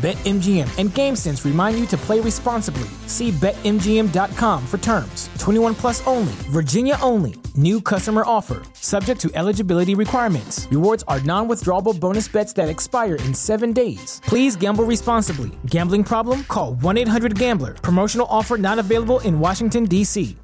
[0.00, 2.88] BetMGM and GameSense remind you to play responsibly.
[3.06, 5.28] See BetMGM.com for terms.
[5.38, 7.34] 21 plus only, Virginia only.
[7.54, 10.66] New customer offer, subject to eligibility requirements.
[10.70, 14.22] Rewards are non withdrawable bonus bets that expire in seven days.
[14.24, 15.50] Please gamble responsibly.
[15.66, 16.44] Gambling problem?
[16.44, 17.74] Call 1 800 Gambler.
[17.74, 20.34] Promotional offer not available in Washington, D.C.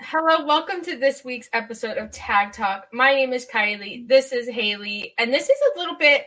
[0.00, 2.86] Hello, welcome to this week's episode of Tag Talk.
[2.94, 4.08] My name is Kiley.
[4.08, 6.26] This is Haley, and this is a little bit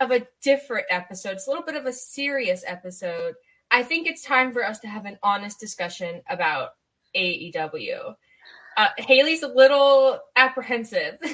[0.00, 1.32] of a different episode.
[1.32, 3.34] It's a little bit of a serious episode.
[3.70, 6.70] I think it's time for us to have an honest discussion about
[7.16, 8.14] AEW.
[8.76, 11.18] Uh, Haley's a little apprehensive.
[11.20, 11.32] but,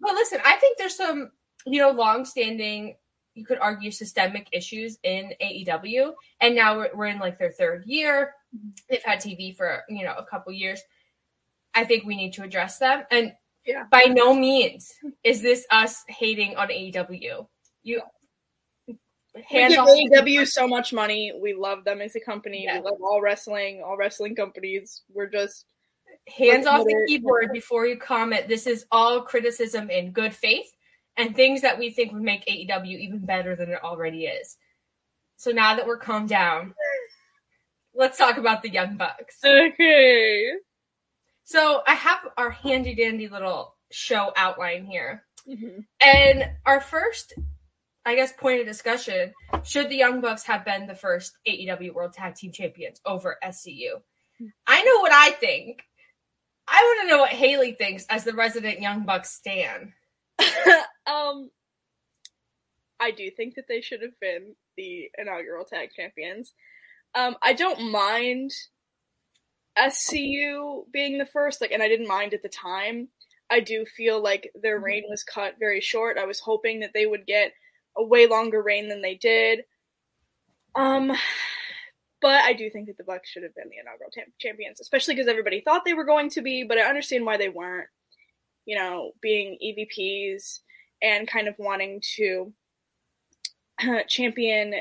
[0.00, 1.30] but listen, I think there's some,
[1.66, 2.96] you know, long-standing,
[3.34, 7.84] you could argue, systemic issues in AEW, and now we're, we're in like their third
[7.86, 8.34] year.
[8.88, 10.80] They've had TV for you know a couple years.
[11.74, 13.32] I think we need to address them, and
[13.68, 13.84] Yeah.
[13.90, 17.46] by no means is this us hating on AEW.
[17.82, 18.00] You
[18.86, 18.96] We
[19.46, 21.32] hands give off AEW so much money.
[21.38, 22.64] We love them as a company.
[22.64, 22.78] Yeah.
[22.78, 25.02] We love all wrestling, all wrestling companies.
[25.12, 25.66] We're just
[26.34, 28.48] hands off the keyboard before you comment.
[28.48, 30.72] This is all criticism in good faith
[31.18, 34.56] and things that we think would make AEW even better than it already is.
[35.36, 36.72] So now that we're calmed down,
[37.94, 39.36] let's talk about the Young Bucks.
[39.44, 40.54] okay.
[41.48, 45.24] So I have our handy dandy little show outline here.
[45.46, 45.86] Mhm.
[45.98, 47.32] And our first,
[48.04, 49.32] I guess, point of discussion
[49.64, 54.02] should the Young Bucks have been the first AEW World Tag Team Champions over SCU?
[54.66, 55.80] I know what I think.
[56.66, 59.94] I want to know what Haley thinks as the resident Young Bucks stan.
[61.06, 61.50] um,
[63.00, 66.52] I do think that they should have been the inaugural tag champions.
[67.14, 68.52] Um, I don't mind
[69.78, 73.08] SCU being the first, like, and I didn't mind at the time.
[73.50, 76.18] I do feel like their reign was cut very short.
[76.18, 77.52] I was hoping that they would get
[77.96, 79.60] a way longer reign than they did.
[80.74, 81.12] Um,
[82.20, 85.14] but I do think that the Bucks should have been the inaugural tam- champions, especially
[85.14, 86.64] because everybody thought they were going to be.
[86.64, 87.88] But I understand why they weren't.
[88.66, 90.58] You know, being EVPs
[91.00, 92.52] and kind of wanting to
[94.08, 94.74] champion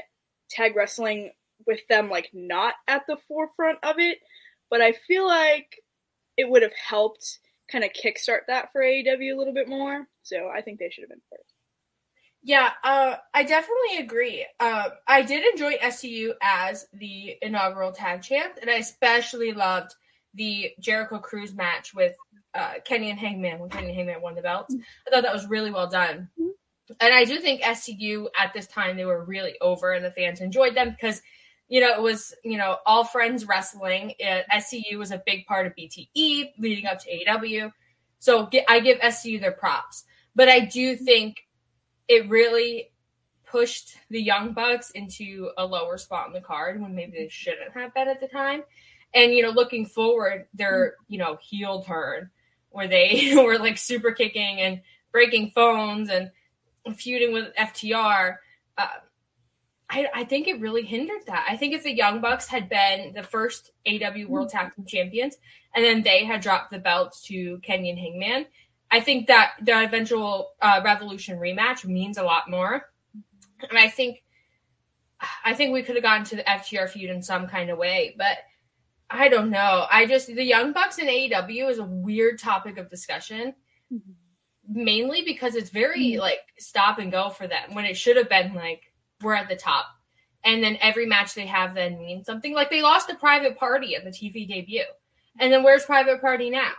[0.50, 1.32] tag wrestling
[1.66, 4.20] with them like not at the forefront of it.
[4.70, 5.82] But I feel like
[6.38, 7.40] it would have helped
[7.72, 10.08] kind of kickstart that for AEW a little bit more.
[10.24, 11.54] So I think they should have been first.
[12.44, 14.46] Yeah, uh, I definitely agree.
[14.60, 19.94] Uh, I did enjoy SCU as the inaugural tag champ, and I especially loved
[20.34, 22.16] the Jericho Cruise match with
[22.54, 24.74] uh, Kenny and Hangman when Kenny and Hangman won the belts.
[25.08, 26.30] I thought that was really well done.
[27.02, 30.40] And I do think SCU at this time they were really over, and the fans
[30.40, 31.22] enjoyed them because
[31.70, 34.14] you know it was you know all friends wrestling.
[34.20, 37.72] It, SCU was a big part of BTE leading up to AEW,
[38.20, 40.06] so gi- I give SCU their props.
[40.36, 41.48] But I do think
[42.08, 42.92] it really
[43.46, 47.74] pushed the Young Bucks into a lower spot in the card when maybe they shouldn't
[47.74, 48.64] have been at the time.
[49.14, 52.30] And you know, looking forward, their you know heel turn
[52.70, 56.32] where they were like super kicking and breaking phones and
[56.96, 58.36] feuding with FTR.
[58.78, 58.88] Uh,
[59.90, 61.46] I, I think it really hindered that.
[61.50, 64.58] I think if the Young Bucks had been the first AEW World mm-hmm.
[64.58, 65.38] Tag Team Champions
[65.74, 68.48] and then they had dropped the belts to Kenny and Hangman,
[68.92, 72.90] I think that the eventual uh, Revolution rematch means a lot more.
[73.18, 73.66] Mm-hmm.
[73.70, 74.24] And I think
[75.44, 78.14] I think we could have gotten to the FTR feud in some kind of way,
[78.18, 78.38] but
[79.10, 79.88] I don't know.
[79.90, 83.56] I just the Young Bucks in AEW is a weird topic of discussion.
[83.92, 84.12] Mm-hmm.
[84.70, 88.54] Mainly because it's very like stop and go for them when it should have been
[88.54, 88.87] like
[89.22, 89.86] we're at the top.
[90.44, 92.54] And then every match they have then means something.
[92.54, 94.84] Like they lost a private party at the TV debut.
[95.40, 96.72] And then where's private party now?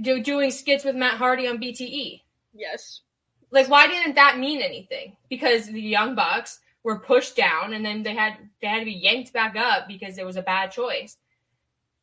[0.00, 2.22] Do, doing skits with Matt Hardy on BTE.
[2.54, 3.02] Yes.
[3.50, 5.16] Like, why didn't that mean anything?
[5.28, 8.92] Because the Young Bucks were pushed down, and then they had they had to be
[8.92, 11.16] yanked back up because it was a bad choice.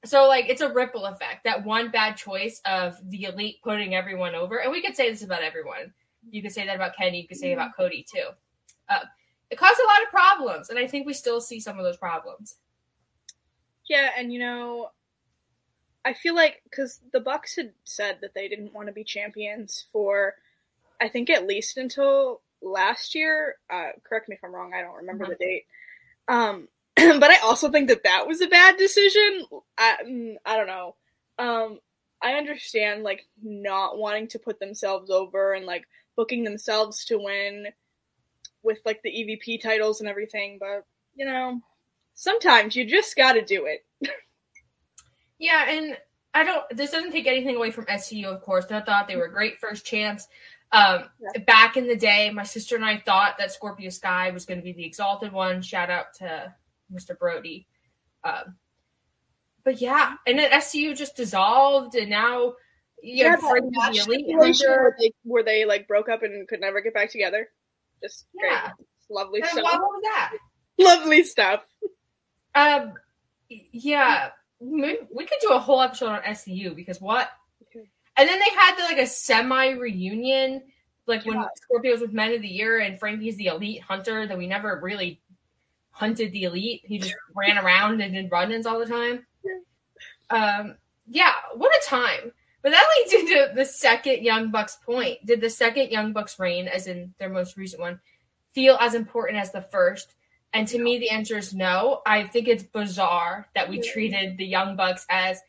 [0.05, 1.45] So, like, it's a ripple effect.
[1.45, 5.23] That one bad choice of the elite putting everyone over, and we could say this
[5.23, 5.93] about everyone.
[6.31, 7.21] You could say that about Kenny.
[7.21, 8.29] You could say about Cody too.
[8.89, 8.99] Uh,
[9.49, 12.55] it of problems, and I think we still see some of those problems.
[13.87, 14.91] Yeah, and you know,
[16.03, 19.85] I feel like because the Bucks had said that they didn't want to be champions
[19.91, 20.35] for,
[20.99, 23.55] I think at least until last year.
[23.69, 24.73] Uh, correct me if I'm wrong.
[24.73, 25.33] I don't remember mm-hmm.
[25.39, 25.65] the date.
[26.27, 29.45] Um, but I also think that that was a bad decision.
[29.77, 30.95] I, mm, I don't know.
[31.39, 31.79] Um,
[32.21, 37.67] I understand like not wanting to put themselves over and like booking themselves to win
[38.63, 40.85] with like the EVP titles and everything, but
[41.15, 41.61] you know,
[42.15, 43.85] sometimes you just got to do it.
[45.39, 45.97] yeah, and
[46.33, 46.63] I don't.
[46.75, 48.65] This doesn't take anything away from SCU, of course.
[48.69, 50.27] I thought they were a great first chance.
[50.73, 51.41] Um, yeah.
[51.45, 54.63] Back in the day, my sister and I thought that Scorpio Sky was going to
[54.63, 55.61] be the exalted one.
[55.61, 56.53] Shout out to
[56.93, 57.17] Mr.
[57.17, 57.67] Brodie.
[58.23, 58.57] Um,
[59.63, 62.53] but yeah, and then SCU just dissolved, and now
[63.01, 67.11] yeah, the elite where they, where they like broke up and could never get back
[67.11, 67.49] together.
[68.03, 68.61] Just yeah.
[68.61, 69.63] great, lovely and stuff.
[69.63, 70.33] What was that?
[70.79, 71.63] Lovely stuff.
[72.53, 72.93] Um,
[73.49, 74.29] yeah,
[74.59, 77.29] we, we could do a whole episode on SCU because what?
[78.17, 80.63] And then they had the, like a semi reunion,
[81.05, 81.45] like when yeah.
[81.55, 85.21] Scorpio's with Men of the Year and Frankie's the elite hunter that we never really
[85.91, 86.81] hunted the elite.
[86.83, 89.25] He just ran around and did run-ins all the time.
[90.31, 90.77] Um,
[91.07, 92.31] yeah, what a time.
[92.61, 95.25] But that leads into the second Young Bucks point.
[95.25, 97.99] Did the second Young Bucks reign, as in their most recent one,
[98.53, 100.13] feel as important as the first?
[100.53, 102.01] And to me, the answer is no.
[102.05, 105.39] I think it's bizarre that we treated the Young Bucks as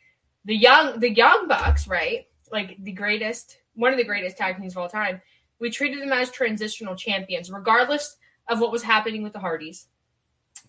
[0.44, 2.26] the young the Young Bucks, right?
[2.50, 5.20] Like the greatest, one of the greatest tag teams of all time.
[5.60, 8.16] We treated them as transitional champions, regardless
[8.48, 9.86] of what was happening with the Hardys.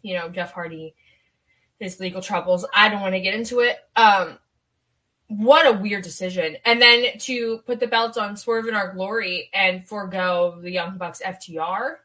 [0.01, 0.95] You know, Jeff Hardy,
[1.79, 2.65] his legal troubles.
[2.73, 3.77] I don't want to get into it.
[3.95, 4.37] Um,
[5.29, 6.57] what a weird decision.
[6.65, 10.97] And then to put the belts on Swerve in Our Glory and forego the Young
[10.97, 11.97] Bucks FTR.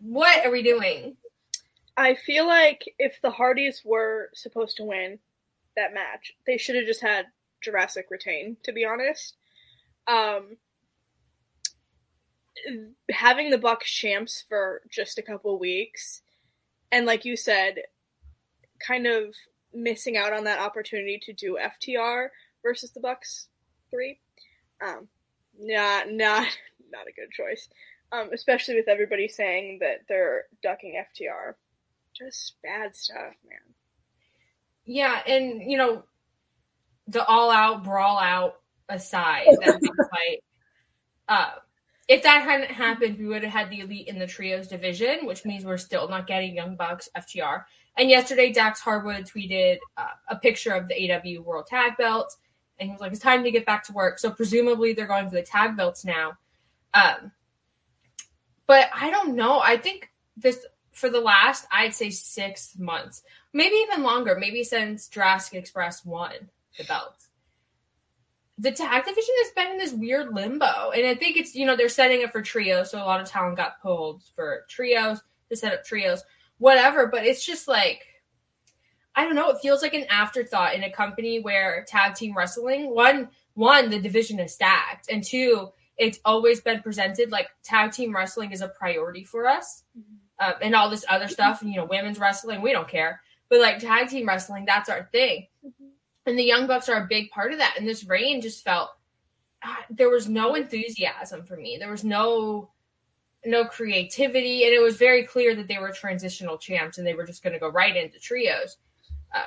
[0.00, 1.16] What are we doing?
[1.94, 5.18] I feel like if the Hardys were supposed to win
[5.76, 7.26] that match, they should have just had
[7.60, 9.36] Jurassic retain, to be honest.
[10.08, 10.56] Um,
[13.10, 16.22] having the Bucks champs for just a couple weeks,
[16.90, 17.80] and like you said,
[18.78, 19.34] kind of
[19.74, 22.28] missing out on that opportunity to do FTR
[22.62, 23.48] versus the Bucks
[23.90, 24.18] three.
[24.84, 25.08] Um,
[25.58, 26.46] not not
[26.92, 27.68] not a good choice.
[28.12, 31.54] Um, especially with everybody saying that they're ducking FTR.
[32.12, 33.60] Just bad stuff, man.
[34.84, 36.02] Yeah, and you know,
[37.06, 38.56] the all out brawl out
[38.88, 39.80] aside, that
[40.10, 40.42] fight.
[41.28, 41.52] Uh,
[42.08, 45.44] if that hadn't happened, we would have had the elite in the trios division, which
[45.44, 47.62] means we're still not getting Young Bucks FTR.
[47.96, 52.34] And yesterday, Dax Harwood tweeted uh, a picture of the AEW World Tag Belt,
[52.78, 55.28] and he was like, "It's time to get back to work." So presumably, they're going
[55.28, 56.38] for the tag belts now.
[56.94, 57.32] Um,
[58.66, 59.60] but I don't know.
[59.60, 63.22] I think this for the last, I'd say six months,
[63.52, 66.32] maybe even longer, maybe since Jurassic Express won
[66.78, 67.16] the belt.
[68.58, 71.76] The tag division has been in this weird limbo, and I think it's you know
[71.76, 75.56] they're setting it for trios, so a lot of talent got pulled for trios to
[75.56, 76.22] set up trios
[76.60, 77.08] whatever.
[77.08, 78.06] But it's just like,
[79.16, 79.50] I don't know.
[79.50, 83.98] It feels like an afterthought in a company where tag team wrestling, one, one, the
[84.00, 88.68] division is stacked, and two, it's always been presented like tag team wrestling is a
[88.68, 90.48] priority for us, mm-hmm.
[90.48, 91.60] um, and all this other stuff.
[91.60, 95.08] And, you know, women's wrestling, we don't care, but like tag team wrestling, that's our
[95.10, 95.48] thing.
[95.66, 95.88] Mm-hmm.
[96.26, 97.74] And the Young Bucks are a big part of that.
[97.76, 98.90] And this reign just felt
[99.62, 101.76] uh, there was no enthusiasm for me.
[101.78, 102.70] There was no
[103.44, 107.26] no creativity, and it was very clear that they were transitional champs and they were
[107.26, 108.76] just going to go right into trios.
[109.34, 109.46] Uh,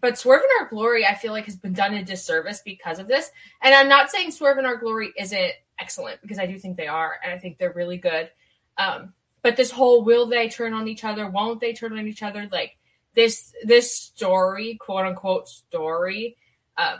[0.00, 3.08] but Swerve in Our Glory, I feel like, has been done a disservice because of
[3.08, 3.30] this.
[3.62, 6.86] And I'm not saying Swerve in Our Glory isn't excellent because I do think they
[6.86, 8.30] are, and I think they're really good.
[8.76, 11.28] Um, but this whole will they turn on each other?
[11.28, 12.48] Won't they turn on each other?
[12.50, 12.76] Like
[13.14, 16.36] this this story, quote unquote story,
[16.76, 16.98] um,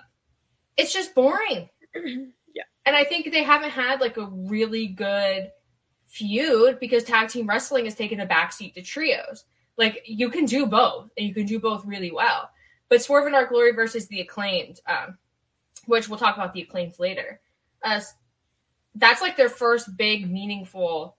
[0.76, 1.68] it's just boring.
[1.94, 2.62] yeah.
[2.86, 5.50] And I think they haven't had like a really good
[6.08, 9.44] feud because tag team wrestling has taken a backseat to trios.
[9.76, 12.50] Like you can do both, and you can do both really well.
[12.88, 15.18] But Swerve in Our Glory versus the Acclaimed, um,
[15.86, 17.40] which we'll talk about the Acclaimed later.
[17.84, 18.00] Uh,
[18.96, 21.16] that's like their first big meaningful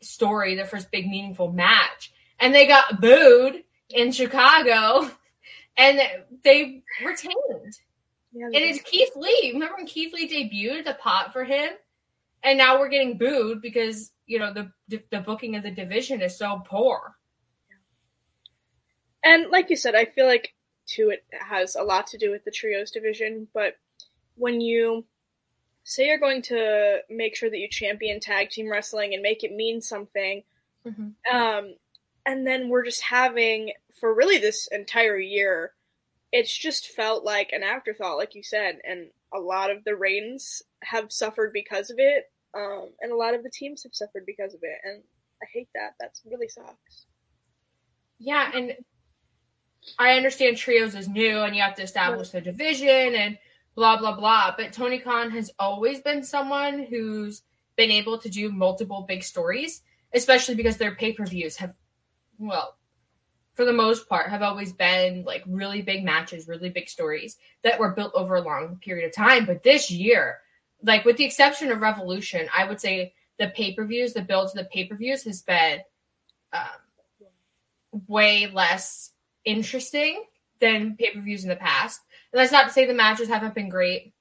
[0.00, 5.10] story, their first big meaningful match, and they got booed in Chicago,
[5.76, 6.00] and
[6.44, 7.34] they retained.
[8.32, 9.50] Yeah, and it's Keith Lee.
[9.54, 11.70] Remember when Keith Lee debuted the pot for him?
[12.42, 14.70] And now we're getting booed because you know the
[15.10, 17.14] the booking of the division is so poor.
[19.24, 20.54] And like you said, I feel like
[20.86, 23.48] too it has a lot to do with the trios division.
[23.52, 23.74] But
[24.36, 25.04] when you
[25.84, 29.52] say you're going to make sure that you champion tag team wrestling and make it
[29.52, 30.42] mean something,
[30.88, 31.36] Mm-hmm.
[31.36, 31.74] Um,
[32.26, 35.72] and then we're just having for really this entire year,
[36.32, 40.62] it's just felt like an afterthought, like you said, and a lot of the reigns
[40.82, 44.54] have suffered because of it, um, and a lot of the teams have suffered because
[44.54, 45.02] of it, and
[45.42, 45.94] I hate that.
[46.00, 47.06] That's really sucks.
[48.18, 48.74] Yeah, and
[49.98, 53.38] I understand trios is new, and you have to establish the division and
[53.74, 54.54] blah blah blah.
[54.56, 57.42] But Tony Khan has always been someone who's
[57.76, 59.82] been able to do multiple big stories,
[60.14, 61.74] especially because their pay per views have,
[62.38, 62.77] well,
[63.58, 67.76] for the most part, have always been like really big matches, really big stories that
[67.76, 69.46] were built over a long period of time.
[69.46, 70.38] But this year,
[70.80, 74.52] like with the exception of Revolution, I would say the pay per views, the build
[74.52, 75.80] to the pay per views has been
[76.52, 76.62] um,
[78.06, 79.10] way less
[79.44, 80.22] interesting
[80.60, 82.02] than pay per views in the past.
[82.32, 84.12] And that's not to say the matches haven't been great.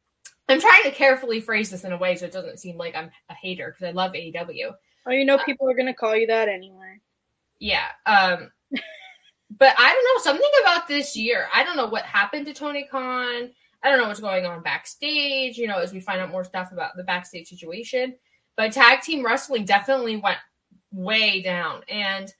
[0.49, 3.11] I'm trying to carefully phrase this in a way so it doesn't seem like I'm
[3.29, 4.73] a hater because I love AEW.
[5.05, 7.01] Oh, you know, uh, people are going to call you that anyway.
[7.59, 7.85] Yeah.
[8.07, 8.49] Um,
[9.49, 11.47] but I don't know something about this year.
[11.53, 13.51] I don't know what happened to Tony Khan.
[13.83, 15.57] I don't know what's going on backstage.
[15.57, 18.15] You know, as we find out more stuff about the backstage situation.
[18.55, 20.39] But tag team wrestling definitely went
[20.91, 22.33] way down, and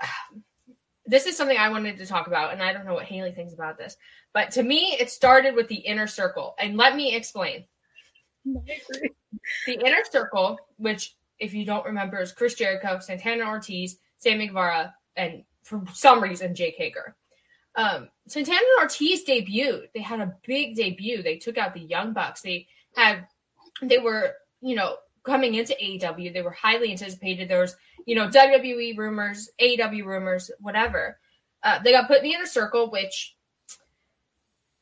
[1.06, 3.52] this is something I wanted to talk about, and I don't know what Haley thinks
[3.52, 3.96] about this,
[4.32, 7.64] but to me, it started with the inner circle, and let me explain.
[8.44, 9.10] the
[9.84, 15.44] inner circle, which, if you don't remember, is Chris Jericho, Santana Ortiz, Sammy Guevara, and
[15.62, 17.16] for some reason, Jake Hager.
[17.76, 19.88] Um, Santana and Ortiz debuted.
[19.94, 21.22] They had a big debut.
[21.22, 22.42] They took out the Young Bucks.
[22.42, 23.26] They had,
[23.82, 26.32] they were, you know, coming into AEW.
[26.32, 27.48] They were highly anticipated.
[27.48, 31.18] There was you know, WWE rumors, AEW rumors, whatever.
[31.62, 33.36] Uh, they got put in the inner circle, which,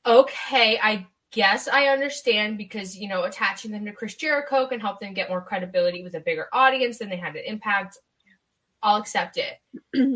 [0.05, 5.01] okay, I guess I understand because, you know, attaching them to Chris Jericho can help
[5.01, 7.99] them get more credibility with a bigger audience than they had an impact.
[8.83, 9.59] I'll accept it.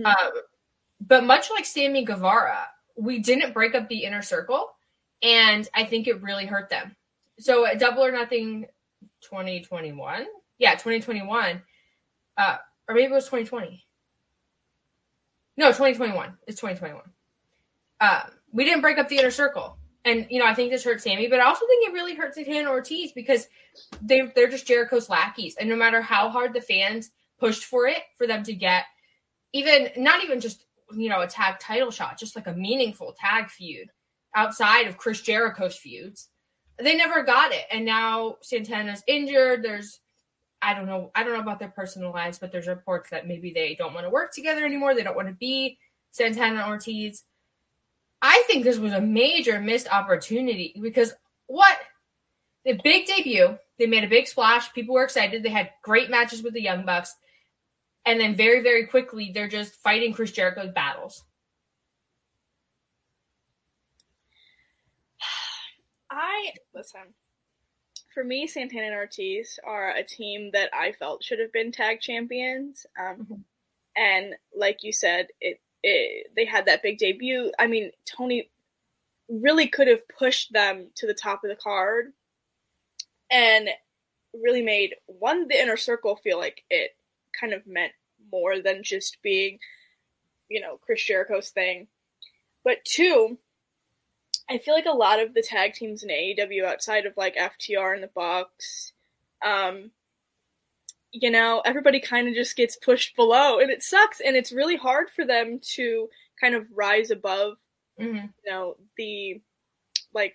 [0.05, 0.33] um,
[1.01, 4.71] but much like Sammy Guevara, we didn't break up the inner circle,
[5.23, 6.97] and I think it really hurt them.
[7.39, 8.67] So, Double or Nothing
[9.21, 10.27] 2021,
[10.59, 11.63] yeah, 2021,
[12.39, 12.57] uh,
[12.89, 13.85] or maybe it was 2020.
[15.57, 16.37] No, 2021.
[16.47, 17.03] It's 2021.
[18.01, 19.79] Uh, we didn't break up the inner circle.
[20.05, 22.37] And, you know, I think this hurt Sammy, but I also think it really hurts
[22.37, 23.49] Santana Ortiz because
[24.03, 25.57] they're, they're just Jericho's lackeys.
[25.57, 28.85] And no matter how hard the fans pushed for it, for them to get
[29.53, 33.49] even, not even just, you know, a tag title shot, just like a meaningful tag
[33.49, 33.91] feud
[34.35, 36.29] outside of Chris Jericho's feuds,
[36.79, 37.65] they never got it.
[37.73, 39.63] And now Santana's injured.
[39.63, 40.01] There's
[40.63, 41.11] I don't know.
[41.15, 44.07] I don't know about their personal lives, but there's reports that maybe they don't want
[44.07, 44.95] to work together anymore.
[44.95, 45.79] They don't want to be
[46.13, 47.25] Santana Ortiz.
[48.23, 51.13] I think this was a major missed opportunity because
[51.47, 51.77] what
[52.65, 54.73] the big debut, they made a big splash.
[54.73, 55.43] People were excited.
[55.43, 57.15] They had great matches with the Young Bucks,
[58.07, 61.25] and then very, very quickly they're just fighting Chris Jericho's battles.
[66.11, 67.15] I listen
[68.17, 72.01] for me, Santana and Ortiz are a team that I felt should have been tag
[72.01, 72.87] champions.
[72.99, 73.35] Um, mm-hmm.
[73.95, 77.53] And like you said, it, it they had that big debut.
[77.59, 78.49] I mean, Tony
[79.29, 82.15] really could have pushed them to the top of the card
[83.31, 83.69] and
[84.33, 86.96] really made one the inner circle feel like it
[87.39, 87.93] kind of meant
[88.33, 89.59] more than just being,
[90.49, 91.89] you know, Chris Jericho's thing.
[92.65, 93.39] But two,
[94.49, 97.95] I feel like a lot of the tag teams in AEW outside of like FTR
[97.95, 98.93] and the Bucks,
[99.45, 99.91] um,
[101.13, 104.21] you know, everybody kind of just gets pushed below, and it sucks.
[104.21, 106.09] And it's really hard for them to
[106.41, 107.57] kind of rise above,
[108.01, 108.17] mm-hmm.
[108.17, 109.41] you know, the
[110.13, 110.35] like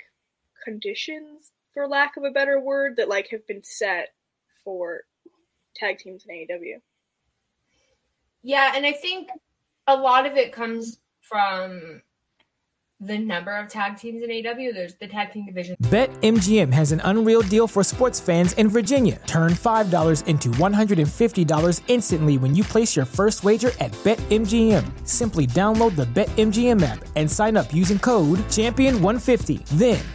[0.63, 4.09] conditions, for lack of a better word, that like have been set
[4.63, 5.01] for
[5.75, 6.81] tag teams in AEW.
[8.43, 9.29] Yeah, and I think
[9.87, 12.01] a lot of it comes from
[13.01, 14.73] the number of tag teams in AEW.
[14.75, 15.75] There's the tag team division.
[15.81, 19.19] BetMGM has an unreal deal for sports fans in Virginia.
[19.25, 25.07] Turn $5 into $150 instantly when you place your first wager at BetMGM.
[25.07, 29.65] Simply download the BetMGM app and sign up using code Champion150.
[29.69, 29.99] Then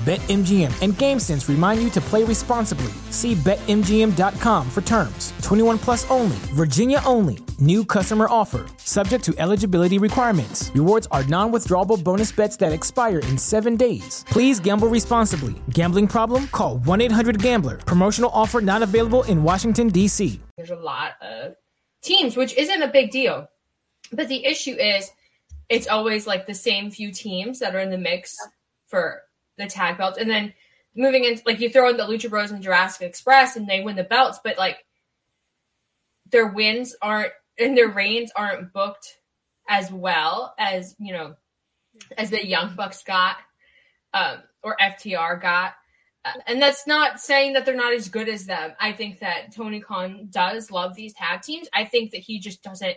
[0.00, 2.90] BetMGM and GameSense remind you to play responsibly.
[3.10, 5.34] See BetMGM.com for terms.
[5.42, 7.40] 21 plus only, Virginia only.
[7.58, 10.70] New customer offer, subject to eligibility requirements.
[10.74, 14.24] Rewards are non withdrawable bonus bets that expire in seven days.
[14.30, 15.54] Please gamble responsibly.
[15.68, 16.46] Gambling problem?
[16.48, 17.76] Call 1 800 Gambler.
[17.76, 20.40] Promotional offer not available in Washington, D.C.
[20.56, 21.56] There's a lot of
[22.02, 23.48] teams, which isn't a big deal.
[24.12, 25.10] But the issue is,
[25.68, 28.34] it's always like the same few teams that are in the mix
[28.86, 29.24] for
[29.60, 30.18] the tag belts.
[30.18, 30.54] And then
[30.94, 33.96] moving into like you throw in the Lucha Bros and Jurassic Express and they win
[33.96, 34.84] the belts, but like
[36.30, 39.18] their wins aren't and their reigns aren't booked
[39.68, 41.34] as well as, you know,
[42.16, 43.36] as the Young Bucks got,
[44.14, 45.74] um, or FTR got.
[46.46, 48.72] And that's not saying that they're not as good as them.
[48.78, 51.68] I think that Tony Khan does love these tag teams.
[51.72, 52.96] I think that he just doesn't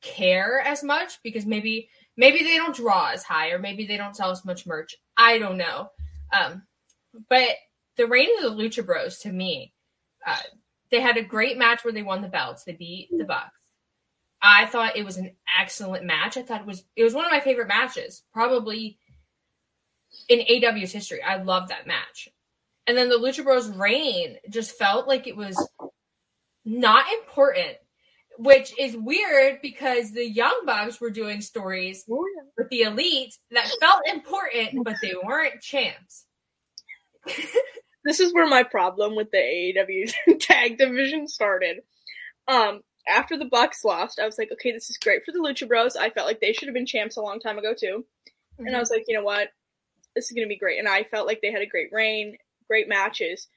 [0.00, 4.16] care as much because maybe maybe they don't draw as high or maybe they don't
[4.16, 4.96] sell as much merch.
[5.16, 5.90] I don't know.
[6.32, 6.62] Um,
[7.28, 7.50] but
[7.96, 9.72] the reign of the Lucha Bros to me,
[10.26, 10.36] uh,
[10.90, 12.64] they had a great match where they won the belts.
[12.64, 13.50] They beat the Bucks.
[14.40, 16.36] I thought it was an excellent match.
[16.36, 18.98] I thought it was it was one of my favorite matches, probably
[20.28, 21.22] in AEW's history.
[21.22, 22.28] I love that match.
[22.86, 25.56] And then the Lucha Bros reign just felt like it was
[26.64, 27.76] not important,
[28.38, 32.24] which is weird because the Young Bucks were doing stories Oh,
[32.56, 36.26] with the elite that felt important, but they weren't champs.
[38.04, 41.78] this is where my problem with the AEW tag division started.
[42.48, 45.68] Um, after the Bucks lost, I was like, okay, this is great for the Lucha
[45.68, 45.96] Bros.
[45.96, 48.04] I felt like they should have been champs a long time ago too.
[48.58, 49.48] And I was like, you know what?
[50.14, 50.78] This is gonna be great.
[50.78, 52.36] And I felt like they had a great reign,
[52.68, 53.48] great matches.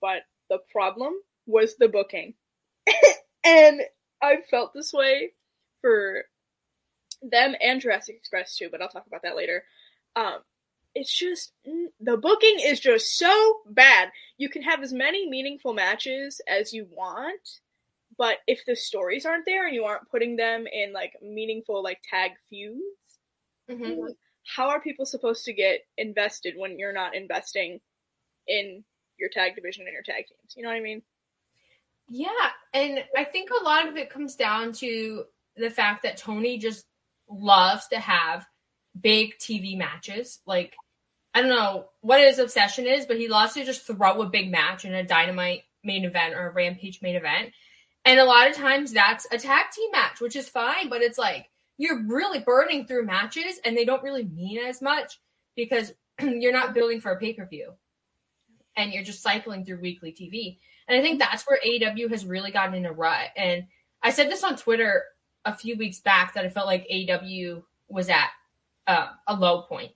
[0.00, 1.14] But the problem
[1.46, 2.34] was the booking.
[3.44, 3.80] and
[4.22, 5.32] I felt this way
[5.80, 6.24] for
[7.22, 9.64] them and Jurassic Express too, but I'll talk about that later.
[10.16, 10.38] Um,
[10.94, 14.10] it's just the booking is just so bad.
[14.36, 17.60] You can have as many meaningful matches as you want,
[18.18, 22.00] but if the stories aren't there and you aren't putting them in like meaningful like
[22.08, 22.82] tag feuds,
[23.68, 24.16] Mhm.
[24.44, 27.80] how are people supposed to get invested when you're not investing
[28.46, 28.84] in
[29.18, 30.54] your tag division and your tag teams?
[30.56, 31.02] You know what I mean?
[32.14, 32.28] Yeah,
[32.74, 35.24] and I think a lot of it comes down to
[35.56, 36.84] the fact that Tony just
[37.26, 38.44] loves to have
[39.00, 40.40] big TV matches.
[40.46, 40.76] Like,
[41.32, 44.50] I don't know what his obsession is, but he loves to just throw a big
[44.50, 47.54] match in a dynamite main event or a rampage main event.
[48.04, 51.16] And a lot of times that's a tag team match, which is fine, but it's
[51.16, 51.48] like
[51.78, 55.18] you're really burning through matches and they don't really mean as much
[55.56, 57.72] because you're not building for a pay per view
[58.76, 60.58] and you're just cycling through weekly TV.
[60.92, 63.30] And I think that's where AEW has really gotten in a rut.
[63.34, 63.64] And
[64.02, 65.04] I said this on Twitter
[65.46, 68.28] a few weeks back that I felt like AEW was at
[68.86, 69.92] uh, a low point.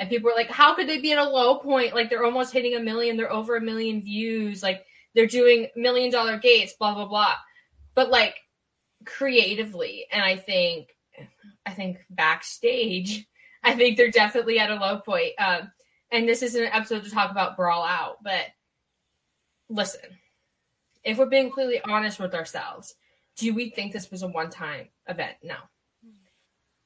[0.00, 1.94] And people were like, how could they be at a low point?
[1.94, 6.10] Like they're almost hitting a million, they're over a million views, like they're doing million
[6.10, 7.34] dollar gates, blah, blah, blah.
[7.94, 8.34] But like
[9.04, 10.88] creatively, and I think
[11.64, 13.24] I think backstage,
[13.62, 15.34] I think they're definitely at a low point.
[15.38, 15.70] Um,
[16.10, 18.46] and this isn't an episode to talk about Brawl Out, but
[19.68, 20.00] listen,
[21.04, 22.94] if we're being completely honest with ourselves,
[23.36, 25.36] do we think this was a one time event?
[25.42, 25.56] No.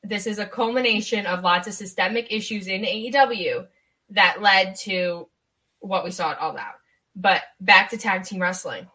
[0.02, 3.66] This is a culmination of lots of systemic issues in AEW
[4.10, 5.28] that led to
[5.80, 6.74] what we saw at All Out.
[7.14, 8.86] But back to tag team wrestling.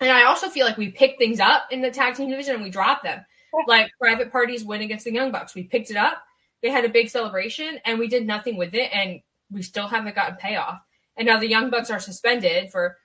[0.00, 2.62] And I also feel like we picked things up in the tag team division and
[2.62, 3.24] we dropped them.
[3.66, 5.54] Like private parties win against the Young Bucks.
[5.54, 6.22] We picked it up.
[6.62, 10.14] They had a big celebration and we did nothing with it and we still haven't
[10.14, 10.78] gotten payoff.
[11.16, 12.98] And now the Young Bucks are suspended for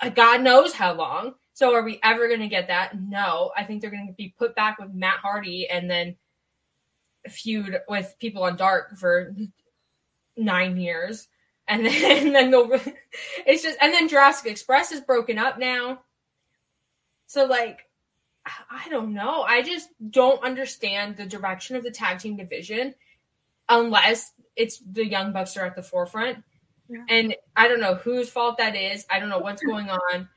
[0.00, 1.34] Uh, God knows how long.
[1.54, 3.00] So are we ever going to get that?
[3.00, 3.50] No.
[3.56, 6.16] I think they're going to be put back with Matt Hardy and then
[7.28, 9.34] feud with people on Dark for
[10.36, 11.26] nine years.
[11.66, 12.70] And then, and then they'll,
[13.46, 16.00] it's just, and then Jurassic Express is broken up now.
[17.26, 17.80] So like,
[18.70, 19.42] I don't know.
[19.42, 22.94] I just don't understand the direction of the tag team division
[23.68, 26.38] unless it's the Young Bucks are at the forefront.
[26.88, 27.04] Yeah.
[27.08, 29.06] And I don't know whose fault that is.
[29.10, 30.28] I don't know what's going on.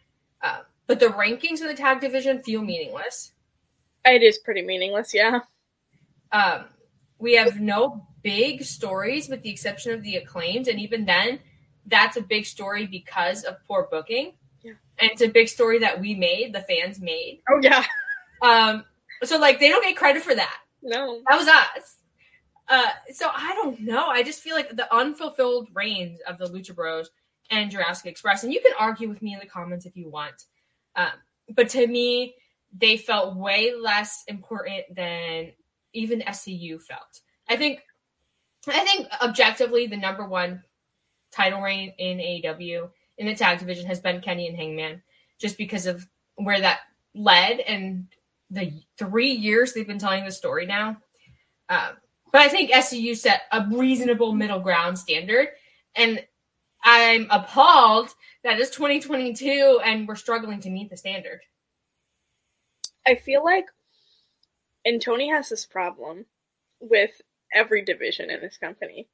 [0.41, 3.31] Uh, but the rankings of the tag division feel meaningless.
[4.03, 5.41] It is pretty meaningless, yeah.
[6.31, 6.65] Um,
[7.19, 10.67] we have no big stories with the exception of the acclaimed.
[10.67, 11.39] And even then,
[11.85, 14.33] that's a big story because of poor booking.
[14.63, 14.73] Yeah.
[14.99, 17.41] And it's a big story that we made, the fans made.
[17.49, 17.85] Oh yeah.
[18.41, 18.85] Um,
[19.23, 20.57] so like they don't get credit for that.
[20.81, 21.21] No.
[21.29, 21.97] That was us.
[22.71, 24.07] Uh, so I don't know.
[24.07, 27.09] I just feel like the unfulfilled reigns of the Lucha Bros
[27.49, 30.45] and Jurassic Express, and you can argue with me in the comments if you want.
[30.95, 31.11] Um,
[31.53, 32.35] but to me,
[32.71, 35.51] they felt way less important than
[35.91, 37.19] even SCU felt.
[37.49, 37.81] I think,
[38.65, 40.63] I think objectively, the number one
[41.29, 45.01] title reign in AEW in the tag division has been Kenny and Hangman,
[45.39, 46.79] just because of where that
[47.13, 48.07] led and
[48.49, 50.95] the three years they've been telling the story now.
[51.67, 51.97] Um,
[52.31, 55.49] but I think SCU set a reasonable middle ground standard,
[55.95, 56.25] and
[56.83, 58.13] I'm appalled
[58.43, 61.41] that it's 2022 and we're struggling to meet the standard.
[63.05, 63.65] I feel like,
[64.85, 66.25] and Tony has this problem
[66.79, 67.21] with
[67.53, 69.07] every division in this company,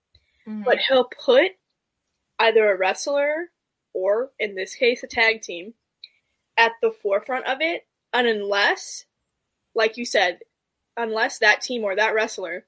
[0.47, 0.63] mm-hmm.
[0.63, 1.51] but he'll put
[2.39, 3.49] either a wrestler
[3.93, 5.73] or, in this case, a tag team
[6.58, 9.06] at the forefront of it, and unless,
[9.75, 10.39] like you said,
[10.95, 12.65] unless that team or that wrestler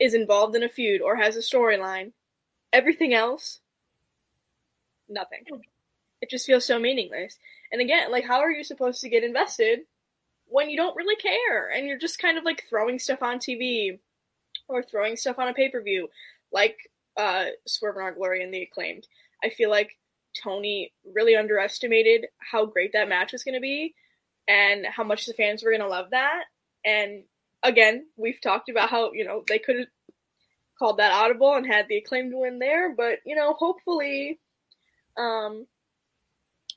[0.00, 2.12] is involved in a feud or has a storyline,
[2.72, 3.60] everything else,
[5.08, 5.44] nothing.
[6.20, 7.38] It just feels so meaningless.
[7.72, 9.80] And again, like, how are you supposed to get invested
[10.46, 13.98] when you don't really care and you're just kind of like throwing stuff on TV
[14.68, 16.08] or throwing stuff on a pay per view,
[16.52, 16.76] like
[17.16, 19.06] uh, Swerve in Our Glory and the Acclaimed?
[19.42, 19.98] I feel like
[20.42, 23.94] Tony really underestimated how great that match was going to be
[24.48, 26.44] and how much the fans were going to love that.
[26.84, 27.24] And
[27.64, 29.88] again, we've talked about how, you know, they could have
[30.78, 34.38] called that audible and had the acclaimed win there, but, you know, hopefully,
[35.16, 35.66] um,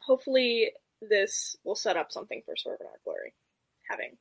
[0.01, 0.71] hopefully
[1.01, 3.33] this will set up something for Swerve in Our Glory,
[3.89, 4.17] having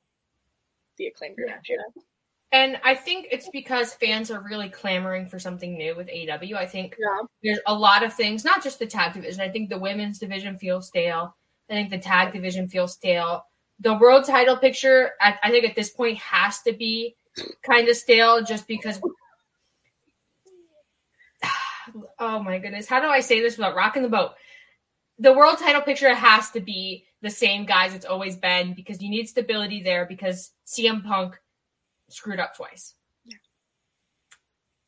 [0.98, 1.54] the acclaimed yeah.
[1.54, 2.02] match, you know?
[2.52, 6.54] And I think it's because fans are really clamoring for something new with AEW.
[6.54, 7.26] I think yeah.
[7.42, 9.40] there's a lot of things, not just the tag division.
[9.40, 11.36] I think the women's division feels stale.
[11.68, 13.42] I think the tag division feels stale
[13.80, 17.16] the world title picture, I, I think at this point has to be
[17.62, 19.00] kind of stale just because.
[22.18, 22.88] Oh my goodness.
[22.88, 24.32] How do I say this without rocking the boat?
[25.20, 29.08] The world title picture has to be the same guys it's always been because you
[29.08, 31.38] need stability there because CM Punk
[32.08, 32.94] screwed up twice.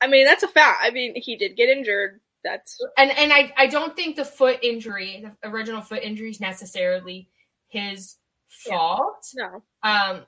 [0.01, 0.81] I mean, that's a fact.
[0.83, 2.21] I mean, he did get injured.
[2.45, 6.41] That's and and I I don't think the foot injury, the original foot injury, is
[6.41, 7.29] necessarily
[7.69, 8.17] his
[8.49, 9.27] fault.
[9.37, 9.51] Yeah.
[9.85, 9.91] No.
[9.91, 10.21] Um,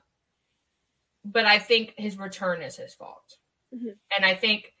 [1.23, 3.37] but I think his return is his fault.
[3.73, 3.89] Mm-hmm.
[4.15, 4.73] And I think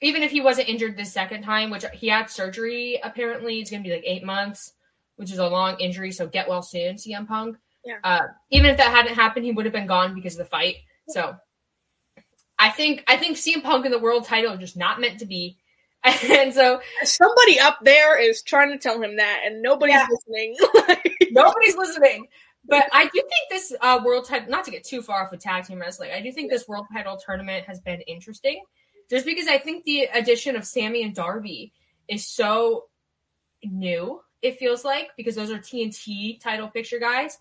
[0.00, 3.82] even if he wasn't injured the second time, which he had surgery, apparently it's going
[3.82, 4.72] to be like eight months,
[5.16, 6.12] which is a long injury.
[6.12, 7.56] So get well soon, CM Punk.
[7.84, 7.98] Yeah.
[8.02, 10.76] Uh, even if that hadn't happened, he would have been gone because of the fight.
[11.08, 11.14] Yeah.
[11.14, 11.36] So
[12.58, 15.26] I think I think CM Punk and the world title are just not meant to
[15.26, 15.58] be.
[16.04, 20.06] And so somebody up there is trying to tell him that, and nobody's yeah.
[20.10, 20.56] listening.
[21.30, 22.26] nobody's listening.
[22.66, 25.40] But I do think this uh, world title, not to get too far off with
[25.40, 28.64] tag team wrestling, I do think this world title tournament has been interesting,
[29.10, 31.72] just because I think the addition of Sammy and Darby
[32.08, 32.86] is so
[33.62, 34.22] new.
[34.40, 37.38] It feels like because those are TNT title picture guys,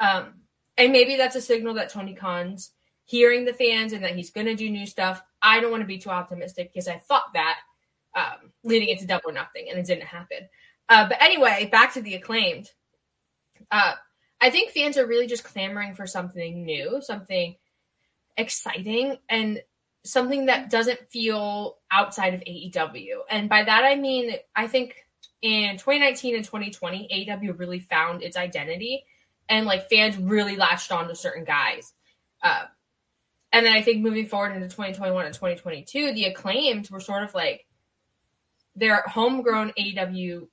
[0.00, 0.34] um,
[0.76, 2.72] and maybe that's a signal that Tony Khan's
[3.04, 5.22] hearing the fans and that he's going to do new stuff.
[5.42, 7.58] I don't want to be too optimistic because I thought that
[8.14, 10.48] um, leading into Double or Nothing, and it didn't happen.
[10.88, 12.70] Uh, but anyway, back to the acclaimed.
[13.70, 13.94] Uh,
[14.44, 17.56] I think fans are really just clamoring for something new, something
[18.36, 19.62] exciting, and
[20.04, 23.20] something that doesn't feel outside of AEW.
[23.30, 24.96] And by that, I mean, I think
[25.40, 29.06] in 2019 and 2020, AEW really found its identity
[29.48, 31.94] and like fans really latched on to certain guys.
[32.42, 32.64] Uh,
[33.50, 37.32] and then I think moving forward into 2021 and 2022, the acclaimed were sort of
[37.32, 37.64] like
[38.76, 40.48] their homegrown AEW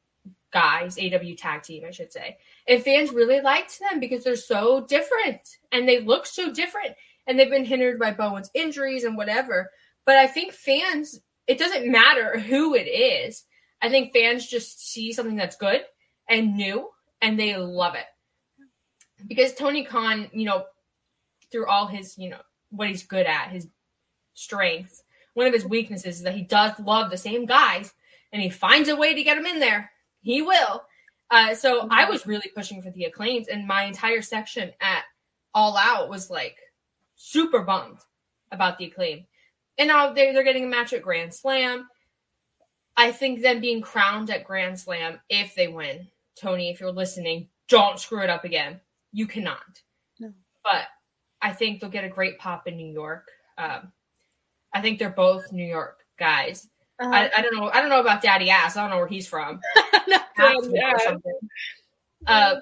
[0.52, 2.38] guys, AEW tag team, I should say.
[2.68, 6.96] And fans really liked them because they're so different and they look so different.
[7.28, 9.70] And they've been hindered by Bowens' injuries and whatever.
[10.06, 13.44] But I think fans, it doesn't matter who it is.
[13.82, 15.82] I think fans just see something that's good
[16.28, 16.90] and new
[17.22, 18.06] and they love it.
[19.28, 20.66] Because Tony Khan, you know,
[21.52, 23.68] through all his, you know, what he's good at, his
[24.34, 27.94] strengths, one of his weaknesses is that he does love the same guys
[28.34, 29.92] and he finds a way to get them in there.
[30.22, 30.84] He will.
[31.30, 35.04] Uh, so I was really pushing for the acclaims, and my entire section at
[35.54, 36.58] All Out was like
[37.16, 38.00] super bummed
[38.52, 39.26] about the acclaim.
[39.78, 41.88] And now they're, they're getting a match at Grand Slam.
[42.98, 47.48] I think them being crowned at Grand Slam, if they win, Tony, if you're listening,
[47.70, 48.82] don't screw it up again.
[49.14, 49.82] You cannot.
[50.20, 50.34] No.
[50.64, 50.88] But
[51.42, 53.30] I think they'll get a great pop in New York.
[53.58, 53.92] Um,
[54.74, 56.68] I think they're both New York guys.
[57.00, 57.12] Uh-huh.
[57.12, 57.70] I, I, don't know.
[57.70, 58.76] I don't know about Daddy Ass.
[58.76, 59.62] I don't know where he's from.
[62.28, 62.56] uh,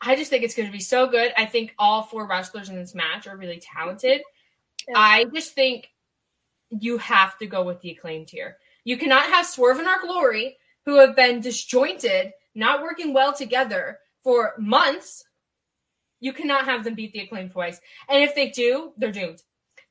[0.00, 1.32] I just think it's going to be so good.
[1.36, 4.22] I think all four wrestlers in this match are really talented.
[4.88, 4.98] Yeah.
[4.98, 5.90] I just think
[6.70, 8.56] you have to go with the acclaimed here.
[8.84, 13.98] You cannot have Swerve in Our Glory, who have been disjointed, not working well together
[14.24, 15.24] for months.
[16.20, 17.80] You cannot have them beat the acclaimed twice.
[18.08, 19.42] And if they do, they're doomed.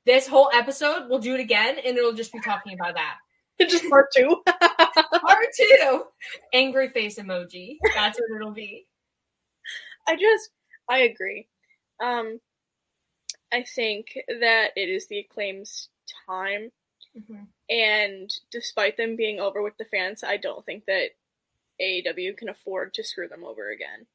[0.05, 3.17] This whole episode, we'll do it again, and it'll just be talking about that.
[3.59, 4.41] It just part two.
[5.41, 6.03] Part two,
[6.53, 7.77] angry face emoji.
[7.95, 8.85] That's what it'll be.
[10.07, 10.49] I just,
[10.89, 11.47] I agree.
[12.01, 12.39] Um,
[13.51, 15.89] I think that it is the acclaim's
[16.27, 16.71] time,
[17.17, 17.47] Mhm.
[17.69, 21.11] and despite them being over with the fans, I don't think that
[21.79, 24.07] AEW can afford to screw them over again.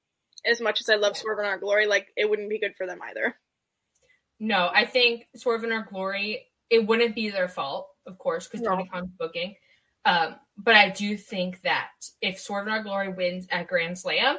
[0.45, 2.87] As much as I love Swerve in Our Glory, like it wouldn't be good for
[2.87, 3.37] them either.
[4.39, 8.61] No, I think Swerve in Our Glory, it wouldn't be their fault, of course, because
[8.61, 8.71] No.
[8.71, 9.57] Tony Khan's booking.
[10.07, 11.89] Um, but I do think that
[12.23, 14.37] if Swerve in Our Glory wins at Grand Slam,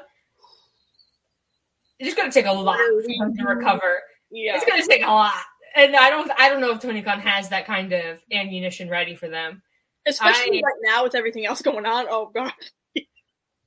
[2.00, 4.02] it's going to take a lot for them to recover.
[4.32, 5.34] Yeah, It's going to take a lot,
[5.76, 9.16] and I don't, I don't know if Tony Khan has that kind of ammunition ready
[9.16, 9.62] for them.
[10.08, 12.06] especially I- right now with everything else going on.
[12.10, 12.52] Oh god.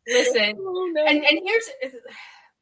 [0.08, 1.04] Listen, Oh, no.
[1.06, 1.68] and and here's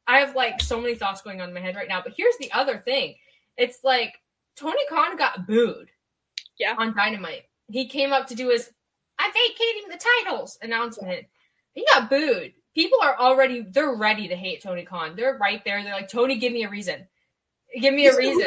[0.07, 2.37] I have like so many thoughts going on in my head right now, but here's
[2.39, 3.15] the other thing.
[3.57, 4.13] It's like
[4.57, 5.89] Tony Khan got booed.
[6.57, 6.75] Yeah.
[6.77, 7.43] On Dynamite.
[7.67, 8.69] He came up to do his
[9.19, 11.27] I'm vacating the titles announcement.
[11.73, 12.53] He got booed.
[12.73, 15.15] People are already they're ready to hate Tony Khan.
[15.15, 15.83] They're right there.
[15.83, 17.05] They're like, Tony, give me a reason.
[17.79, 18.45] Give me a reason.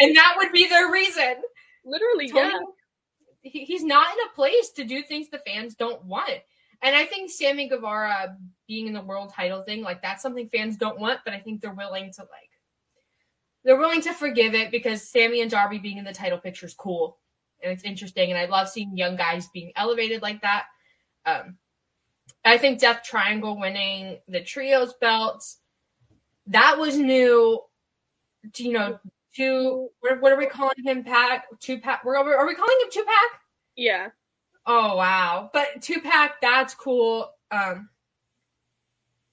[0.00, 1.36] And that would be their reason.
[1.84, 3.50] Literally, Tony, yeah.
[3.50, 6.40] he, he's not in a place to do things the fans don't want.
[6.82, 10.76] And I think Sammy Guevara being in the world title thing, like that's something fans
[10.76, 12.50] don't want, but I think they're willing to like
[13.64, 16.74] they're willing to forgive it because Sammy and Darby being in the title picture is
[16.74, 17.18] cool
[17.64, 18.30] and it's interesting.
[18.30, 20.66] And I love seeing young guys being elevated like that.
[21.26, 21.56] Um,
[22.44, 25.58] I think Death Triangle winning the trios belts
[26.48, 27.60] that was new.
[28.54, 28.98] To, you know,
[29.34, 29.88] two.
[30.00, 31.04] What, what are we calling him?
[31.04, 32.04] Pack two pack.
[32.04, 33.40] We're are we calling him two pack?
[33.76, 34.08] Yeah.
[34.66, 35.50] Oh wow!
[35.52, 37.30] But two pack, that's cool.
[37.50, 37.88] Um,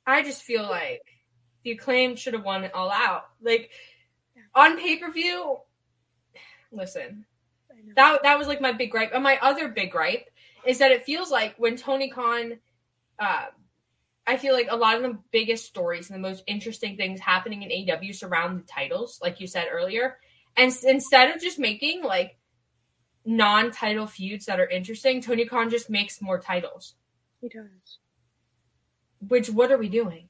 [0.05, 1.01] I just feel like
[1.63, 3.25] the acclaim should have won it all out.
[3.41, 3.71] Like
[4.55, 5.57] on pay per view.
[6.71, 7.25] Listen.
[7.95, 9.11] That that was like my big gripe.
[9.13, 10.27] And my other big gripe
[10.65, 12.59] is that it feels like when Tony Khan,
[13.19, 13.45] uh,
[14.27, 17.63] I feel like a lot of the biggest stories and the most interesting things happening
[17.63, 20.17] in AEW surround the titles, like you said earlier.
[20.55, 22.37] And instead of just making like
[23.25, 26.95] non-title feuds that are interesting, Tony Khan just makes more titles.
[27.39, 27.99] He does.
[29.27, 30.29] Which what are we doing?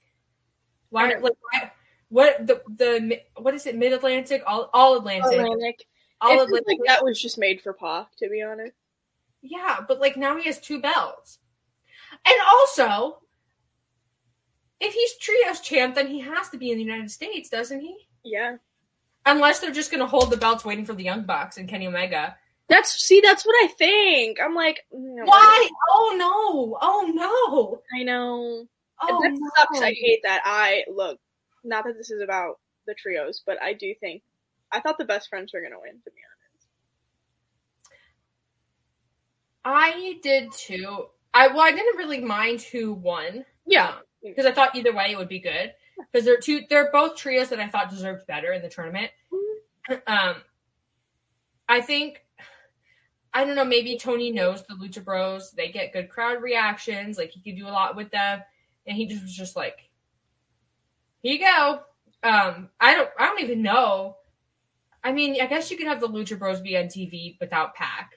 [0.89, 1.15] Why?
[1.15, 1.71] Like, why
[2.09, 3.77] what the the what is it?
[3.77, 5.85] Mid Atlantic, all all Atlantic, Atlantic.
[6.21, 6.67] All feels Atlantic.
[6.67, 8.73] like that was just made for Pac, to be honest.
[9.41, 11.39] Yeah, but like now he has two belts.
[12.25, 13.19] And also,
[14.79, 17.95] if he's trios champ, then he has to be in the United States, doesn't he?
[18.23, 18.57] Yeah.
[19.25, 22.35] Unless they're just gonna hold the belts waiting for the Young Bucks and Kenny Omega.
[22.67, 24.39] That's see, that's what I think.
[24.41, 25.69] I'm like, mm, Why?
[25.91, 26.77] Oh no!
[26.81, 27.81] Oh no!
[27.99, 28.65] I know.
[29.01, 29.49] Oh that no!
[29.57, 29.81] sucks.
[29.81, 30.41] I hate that.
[30.45, 31.19] I look.
[31.63, 34.23] Not that this is about the trios, but I do think
[34.71, 35.99] I thought the best friends were gonna win.
[36.03, 36.67] To be honest.
[39.63, 41.05] I did too.
[41.33, 43.45] I well, I didn't really mind who won.
[43.65, 43.95] Yeah.
[44.23, 45.73] because I thought either way it would be good.
[46.11, 49.11] Because they're two, they're both trios that I thought deserved better in the tournament.
[50.05, 50.35] Um,
[51.67, 52.23] I think,
[53.33, 55.51] I don't know, maybe Tony knows the Lucha Bros.
[55.51, 57.17] They get good crowd reactions.
[57.17, 58.41] Like he could do a lot with them,
[58.85, 59.89] and he just was just like,
[61.23, 61.81] "Here you go."
[62.23, 64.17] Um, I don't, I don't even know.
[65.03, 68.11] I mean, I guess you could have the Lucha Bros be on TV without Pac.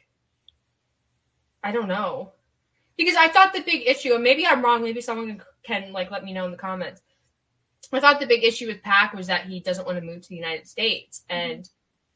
[1.62, 2.32] I don't know
[2.96, 4.82] because I thought the big issue, and maybe I'm wrong.
[4.82, 7.00] Maybe someone can like let me know in the comments.
[7.92, 10.28] I thought the big issue with Pac was that he doesn't want to move to
[10.28, 11.52] the United States, mm-hmm.
[11.52, 11.68] and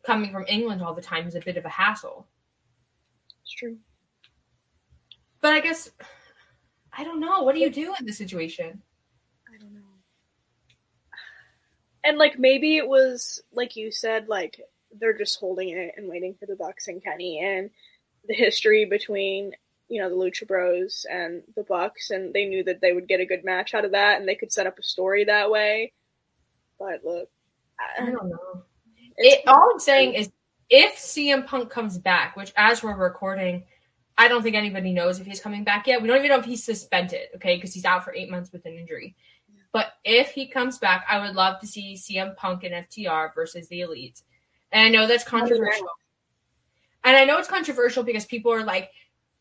[0.05, 2.27] coming from England all the time is a bit of a hassle.
[3.43, 3.79] It's true.
[5.41, 5.91] But I guess
[6.93, 7.43] I don't know.
[7.43, 8.83] What do you do in this situation?
[9.49, 9.81] I don't know.
[12.05, 14.61] And like maybe it was like you said, like
[14.99, 17.71] they're just holding it and waiting for the Bucks and Kenny and
[18.27, 19.53] the history between
[19.89, 23.21] you know the Lucha Bros and the Bucks, and they knew that they would get
[23.21, 25.93] a good match out of that, and they could set up a story that way.
[26.79, 27.29] But look,
[27.81, 28.65] I I, don't know.
[29.17, 30.31] It, all I'm saying is,
[30.69, 33.65] if CM Punk comes back, which as we're recording,
[34.17, 36.03] I don't think anybody knows if he's coming back yet.
[36.03, 38.67] We don't even know if he's suspended, okay, because he's out for eight months with
[38.67, 39.17] an injury.
[39.73, 43.69] But if he comes back, I would love to see CM Punk and FTR versus
[43.69, 44.23] the Elite.
[44.73, 45.89] And I know that's controversial.
[47.05, 48.91] And I know it's controversial because people are like,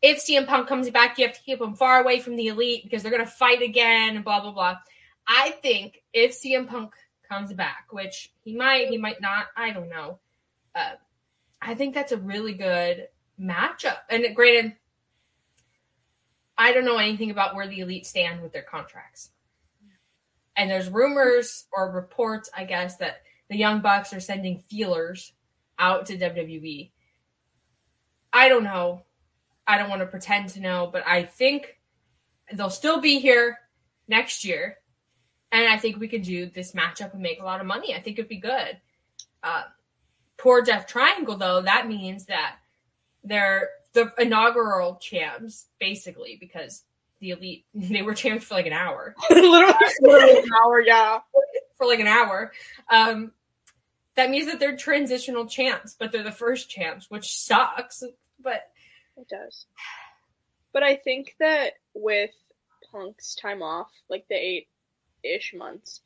[0.00, 2.84] if CM Punk comes back, you have to keep him far away from the Elite
[2.84, 4.76] because they're going to fight again and blah, blah, blah.
[5.26, 6.94] I think if CM Punk
[7.28, 10.18] comes back, which he might, he might not, I don't know.
[10.74, 10.92] Uh,
[11.60, 13.08] I think that's a really good
[13.40, 13.98] matchup.
[14.08, 14.76] And granted,
[16.56, 19.30] I don't know anything about where the Elite stand with their contracts.
[20.58, 25.32] And there's rumors or reports, I guess, that the Young Bucks are sending feelers
[25.78, 26.90] out to WWE.
[28.32, 29.04] I don't know.
[29.66, 31.78] I don't want to pretend to know, but I think
[32.52, 33.58] they'll still be here
[34.08, 34.78] next year.
[35.52, 37.94] And I think we could do this matchup and make a lot of money.
[37.94, 38.78] I think it'd be good.
[39.42, 39.62] Uh,
[40.36, 42.56] poor Death Triangle, though, that means that
[43.22, 46.82] they're the inaugural champs, basically, because
[47.20, 49.14] the elite they were champs for like an hour.
[49.30, 51.18] literally, literally an hour, yeah.
[51.76, 52.52] For like an hour.
[52.90, 53.32] Um,
[54.16, 58.02] that means that they're transitional champs, but they're the first champs, which sucks.
[58.42, 58.62] But
[59.16, 59.66] it does.
[60.72, 62.30] But I think that with
[62.90, 64.68] Punk's time off, like the eight
[65.22, 66.00] ish months,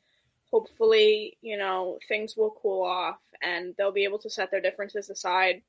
[0.51, 5.09] hopefully, you know, things will cool off and they'll be able to set their differences
[5.09, 5.63] aside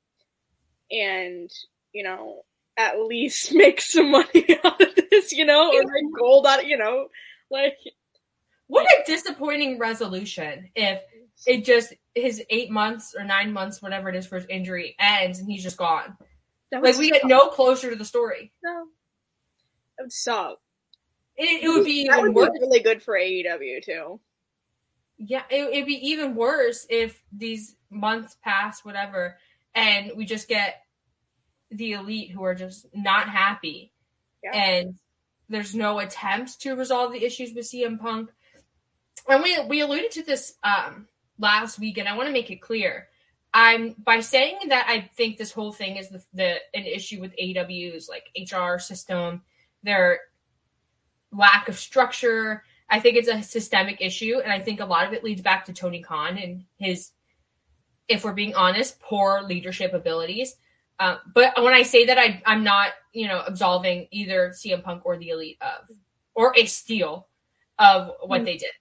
[0.91, 1.51] and,
[1.91, 2.43] you know,
[2.77, 6.77] at least make some money out of this, you know, or make gold out, you
[6.77, 7.07] know,
[7.49, 7.77] like.
[8.67, 10.99] What a disappointing resolution if
[11.45, 15.39] it just his eight months or nine months, whatever it is for his injury, ends
[15.39, 16.17] and he's just gone.
[16.71, 18.51] Like we get no closer to the story.
[18.63, 18.85] No,
[19.97, 20.57] it would suck.
[21.37, 24.19] It, it would be that even would be really good for AEW too.
[25.17, 29.37] Yeah, it, it'd be even worse if these months pass, whatever,
[29.73, 30.81] and we just get
[31.71, 33.93] the elite who are just not happy,
[34.43, 34.51] Yeah.
[34.53, 34.95] and
[35.49, 38.31] there's no attempt to resolve the issues with CM Punk.
[39.27, 41.07] And we we alluded to this um,
[41.39, 43.07] last week, and I want to make it clear.
[43.53, 47.35] I'm by saying that I think this whole thing is the, the an issue with
[47.37, 49.41] AEW's like HR system,
[49.83, 50.19] their
[51.31, 52.63] lack of structure.
[52.89, 55.65] I think it's a systemic issue, and I think a lot of it leads back
[55.65, 57.11] to Tony Khan and his,
[58.07, 60.55] if we're being honest, poor leadership abilities.
[60.99, 65.05] Uh, but when I say that, I, I'm not, you know, absolving either CM Punk
[65.05, 65.89] or the Elite of,
[66.35, 67.27] or Ace Steel
[67.79, 68.45] of what Mm.
[68.45, 68.71] they did.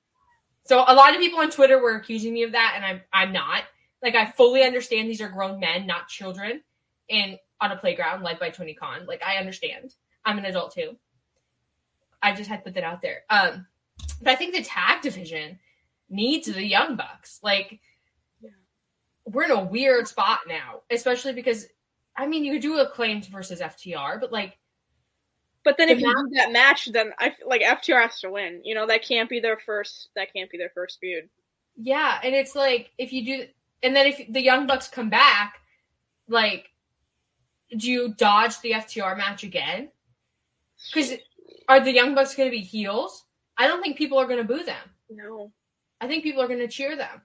[0.67, 3.33] So a lot of people on Twitter were accusing me of that, and I'm I'm
[3.33, 3.65] not.
[4.03, 6.63] Like I fully understand these are grown men, not children,
[7.11, 9.05] and on a playground led by Tony Khan.
[9.07, 9.95] Like I understand.
[10.25, 10.97] I'm an adult too.
[12.23, 13.25] I just had to put that out there.
[13.29, 13.67] Um,
[14.23, 15.59] but I think the tag division
[16.09, 17.41] needs the Young Bucks.
[17.43, 17.81] Like
[18.41, 18.51] Yeah.
[19.27, 21.67] we're in a weird spot now, especially because
[22.17, 24.59] I mean you could do acclaimed versus FTR, but like
[25.65, 28.61] But then The if you do that match, then I like FTR has to win.
[28.65, 30.11] You know that can't be their first.
[30.15, 31.29] That can't be their first feud.
[31.77, 33.47] Yeah, and it's like if you do,
[33.83, 35.61] and then if the Young Bucks come back,
[36.29, 36.71] like,
[37.77, 39.91] do you dodge the FTR match again?
[40.93, 41.15] Because
[41.69, 43.25] are the Young Bucks going to be heels?
[43.57, 44.91] I don't think people are going to boo them.
[45.11, 45.51] No.
[46.01, 47.23] I think people are going to cheer them.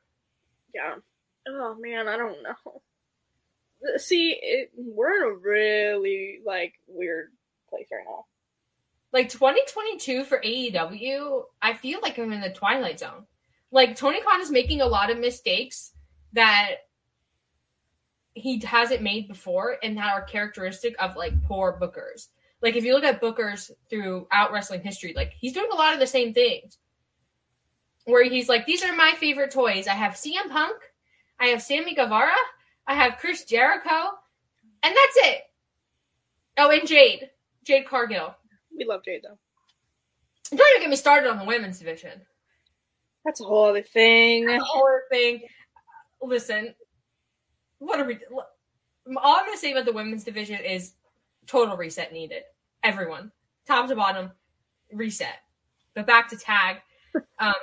[0.74, 0.96] Yeah.
[1.48, 2.82] Oh man, I don't know.
[3.98, 7.30] See, it, we're in a really like weird
[7.70, 8.26] place right now.
[9.12, 13.26] Like 2022 for AEW, I feel like I'm in the twilight zone.
[13.72, 15.94] Like Tony Khan is making a lot of mistakes
[16.34, 16.72] that
[18.34, 22.28] he hasn't made before and that are characteristic of like poor bookers.
[22.62, 26.00] Like if you look at bookers throughout wrestling history, like he's doing a lot of
[26.00, 26.78] the same things.
[28.06, 29.88] Where he's like, these are my favorite toys.
[29.88, 30.78] I have CM Punk,
[31.40, 32.32] I have Sammy Guevara,
[32.90, 34.10] I have Chris Jericho,
[34.82, 35.42] and that's it.
[36.58, 37.30] Oh, and Jade,
[37.64, 38.36] Jade Cargill.
[38.76, 39.38] We love Jade though.
[40.58, 42.20] Don't even get me started on the women's division.
[43.24, 44.48] That's a whole other thing.
[44.48, 45.44] The horror thing.
[46.20, 46.74] Listen,
[47.78, 48.18] what are we?
[48.32, 48.46] All
[49.08, 50.94] I'm gonna say about the women's division is
[51.46, 52.42] total reset needed.
[52.84, 53.32] Everyone,
[53.68, 54.32] top to bottom,
[54.92, 55.36] reset.
[55.94, 56.78] But back to tag.
[57.40, 57.56] Um,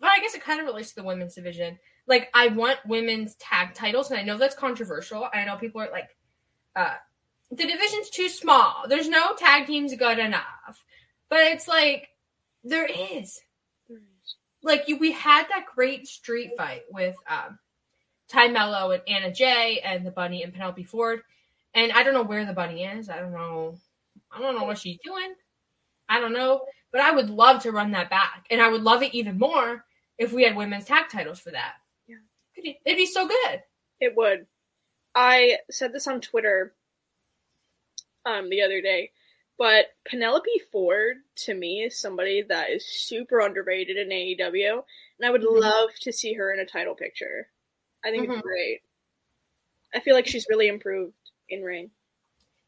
[0.00, 1.78] but I guess it kind of relates to the women's division.
[2.06, 5.28] Like, I want women's tag titles, and I know that's controversial.
[5.32, 6.16] I know people are like,
[6.74, 6.94] uh,
[7.50, 8.84] the division's too small.
[8.88, 10.84] There's no tag teams good enough.
[11.28, 12.08] But it's like,
[12.64, 13.40] there is
[14.62, 17.58] like you, we had that great street fight with um,
[18.28, 21.22] Tay Melo and Anna Jay and the Bunny and Penelope Ford,
[21.74, 23.08] and I don't know where the Bunny is.
[23.08, 23.76] I don't know.
[24.30, 25.34] I don't know what she's doing.
[26.08, 29.02] I don't know, but I would love to run that back, and I would love
[29.02, 29.84] it even more
[30.18, 31.74] if we had women's tag titles for that.
[32.64, 33.62] It'd, be so good.
[34.00, 34.46] It would.
[35.14, 36.74] I said this on Twitter
[38.24, 39.10] um the other day,
[39.58, 44.84] but Penelope Ford to me is somebody that is super underrated in AEW,
[45.18, 45.60] and I would Mhm.
[45.60, 47.50] love to see her in a title picture.
[48.04, 48.34] I think Mhm.
[48.34, 48.82] it's great.
[49.94, 51.14] I feel like she's really improved
[51.48, 51.90] in ring.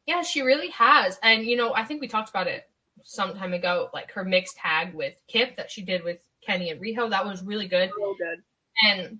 [0.05, 2.69] Yeah, she really has, and you know, I think we talked about it
[3.03, 6.79] some time ago, like her mixed tag with Kip that she did with Kenny and
[6.81, 7.09] Riho.
[7.09, 7.89] That was really good.
[7.97, 8.43] So good.
[8.83, 9.19] and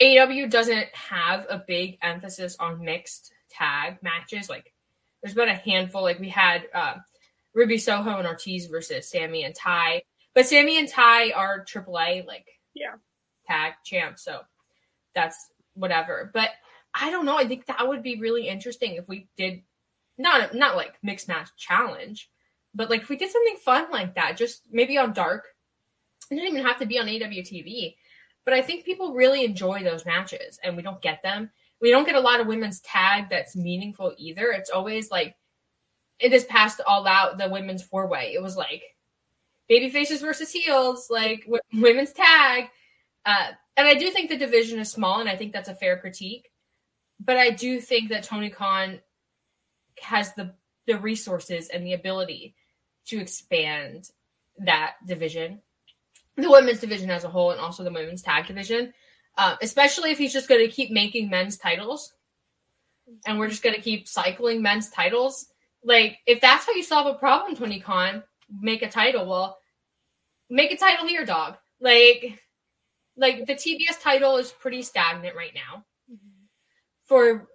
[0.00, 4.48] AEW doesn't have a big emphasis on mixed tag matches.
[4.48, 4.72] Like,
[5.22, 6.02] there's been a handful.
[6.02, 6.94] Like, we had uh,
[7.54, 12.46] Ruby Soho and Ortiz versus Sammy and Tay, but Sammy and Tay are AAA like
[12.74, 12.94] Yeah.
[13.46, 14.40] tag champs, so
[15.14, 16.30] that's whatever.
[16.32, 16.50] But
[16.94, 17.36] I don't know.
[17.36, 19.62] I think that would be really interesting if we did
[20.16, 22.30] not not like mixed match challenge,
[22.74, 25.46] But like if we did something fun like that, just maybe on Dark,
[26.30, 27.96] it doesn't even have to be on AEW TV.
[28.48, 31.50] But I think people really enjoy those matches, and we don't get them.
[31.82, 34.52] We don't get a lot of women's tag that's meaningful either.
[34.52, 35.36] It's always like
[36.18, 38.32] it is past all out the women's four way.
[38.32, 38.80] It was like
[39.68, 42.70] baby faces versus heels, like w- women's tag.
[43.26, 45.98] Uh, and I do think the division is small, and I think that's a fair
[45.98, 46.48] critique.
[47.20, 49.00] But I do think that Tony Khan
[50.00, 50.54] has the
[50.86, 52.54] the resources and the ability
[53.08, 54.08] to expand
[54.56, 55.60] that division,
[56.38, 58.92] the women's division as a whole, and also the women's tag division.
[59.36, 62.12] Uh, especially if he's just going to keep making men's titles,
[63.26, 65.46] and we're just going to keep cycling men's titles.
[65.84, 68.22] Like, if that's how you solve a problem, Tony Khan,
[68.60, 69.26] make a title.
[69.26, 69.58] Well,
[70.50, 71.56] make a title here, dog.
[71.80, 72.40] Like,
[73.16, 76.44] like the TBS title is pretty stagnant right now mm-hmm.
[77.04, 77.48] for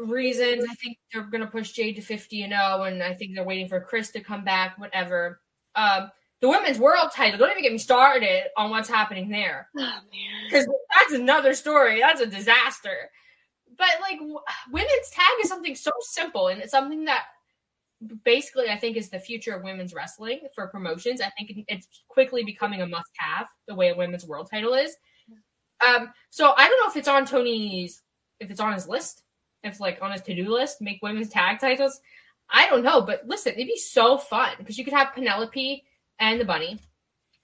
[0.00, 0.64] reasons.
[0.68, 3.44] I think they're going to push Jade to 50 and 0, and I think they're
[3.44, 5.40] waiting for Chris to come back, whatever.
[5.74, 6.10] Um,
[6.42, 9.68] the women's world title, don't even get me started on what's happening there.
[9.74, 12.00] Because oh, that's another story.
[12.00, 13.10] That's a disaster.
[13.78, 14.40] But like, w-
[14.72, 17.26] women's tag is something so simple, and it's something that
[18.24, 21.20] basically I think is the future of women's wrestling for promotions.
[21.20, 24.96] I think it's quickly becoming a must-have the way a women's world title is.
[25.86, 28.02] Um, so I don't know if it's on Tony's
[28.40, 29.22] if it's on his list,
[29.62, 32.00] if like on his to-do list, make women's tag titles.
[32.50, 35.84] I don't know, but listen, it'd be so fun because you could have Penelope
[36.22, 36.78] and the Bunny.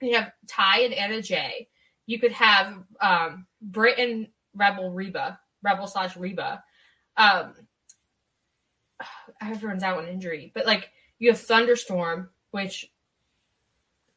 [0.01, 1.67] You have Tay and Anna Jay.
[2.07, 6.63] You could have um, Britt and Rebel Reba, Rebel slash Reba.
[7.17, 7.53] Um,
[9.41, 12.89] everyone's out on injury, but like you have Thunderstorm, which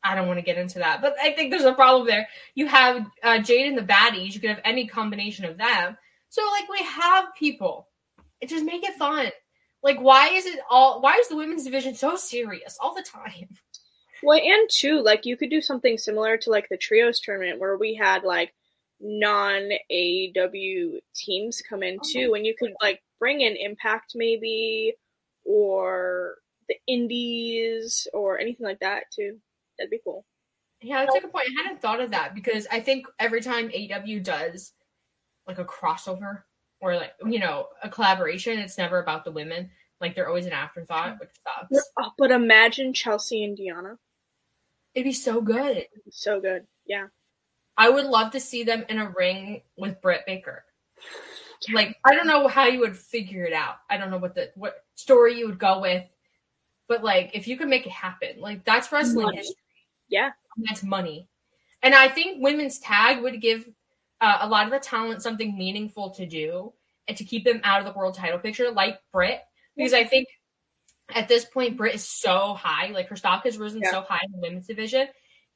[0.04, 2.28] I don't want to get into that, but I think there's a problem there.
[2.54, 4.34] You have uh, Jade and the Baddies.
[4.34, 5.96] You could have any combination of them.
[6.28, 7.88] So like we have people.
[8.40, 9.30] It just make it fun.
[9.82, 11.00] Like why is it all?
[11.00, 13.48] Why is the women's division so serious all the time?
[14.22, 17.76] Well, and too, like you could do something similar to like the trios tournament where
[17.76, 18.54] we had like
[19.00, 24.94] non AEW teams come in oh, too, and you could like bring in Impact maybe
[25.44, 26.36] or
[26.68, 29.38] the Indies or anything like that too.
[29.78, 30.24] That'd be cool.
[30.80, 31.48] Yeah, that's a good point.
[31.48, 34.72] I hadn't thought of that because I think every time AEW does
[35.46, 36.42] like a crossover
[36.80, 39.70] or like you know a collaboration, it's never about the women.
[40.00, 41.20] Like they're always an afterthought, mm.
[41.20, 41.86] which sucks.
[41.98, 43.98] Oh, but imagine Chelsea and Diana.
[44.94, 45.86] It'd be so good.
[46.10, 46.66] So good.
[46.86, 47.06] Yeah.
[47.76, 50.64] I would love to see them in a ring with Britt Baker.
[51.72, 53.76] Like I don't know how you would figure it out.
[53.88, 56.04] I don't know what the what story you would go with,
[56.88, 59.36] but like if you could make it happen, like that's wrestling money.
[59.38, 59.56] history.
[60.08, 61.28] Yeah, that's money.
[61.82, 63.68] And I think women's tag would give
[64.20, 66.72] uh, a lot of the talent something meaningful to do
[67.08, 69.40] and to keep them out of the world title picture, like Britt,
[69.76, 70.28] because I think
[71.12, 73.90] at this point Britt is so high, like her stock has risen yeah.
[73.90, 75.06] so high in the women's division,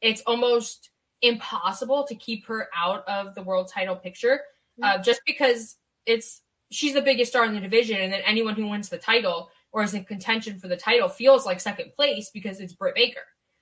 [0.00, 0.90] it's almost
[1.22, 4.40] impossible to keep her out of the world title picture,
[4.82, 8.68] uh, just because it's she's the biggest star in the division, and then anyone who
[8.68, 12.60] wins the title or is in contention for the title feels like second place because
[12.60, 13.20] it's Britt Baker.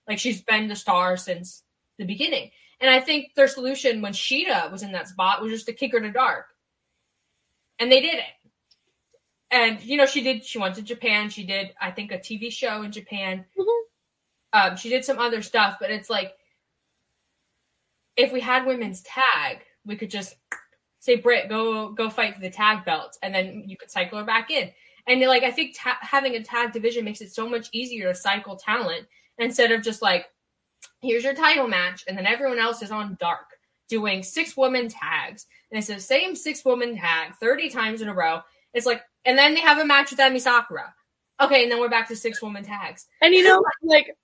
[0.08, 1.62] Like she's been the star since
[1.98, 2.50] the beginning.
[2.80, 5.92] And I think their solution when Shida was in that spot was just to kick
[5.92, 6.46] her to dark.
[7.78, 8.43] And they did it.
[9.50, 12.50] And you know, she did she went to Japan, she did I think a TV
[12.50, 13.44] show in Japan.
[13.58, 14.70] Mm-hmm.
[14.70, 16.34] Um, she did some other stuff, but it's like
[18.16, 20.36] if we had women's tag, we could just
[21.00, 24.24] say Britt, go go fight for the tag belts, and then you could cycle her
[24.24, 24.70] back in.
[25.06, 28.14] And like I think ta- having a tag division makes it so much easier to
[28.14, 29.06] cycle talent
[29.38, 30.26] instead of just like
[31.02, 33.46] here's your title match, and then everyone else is on dark
[33.88, 38.14] doing six woman tags, and it's the same six woman tag thirty times in a
[38.14, 38.40] row.
[38.74, 40.94] It's like, and then they have a match with Emi Sakura.
[41.40, 43.06] Okay, and then we're back to six woman tags.
[43.22, 44.14] And you know, like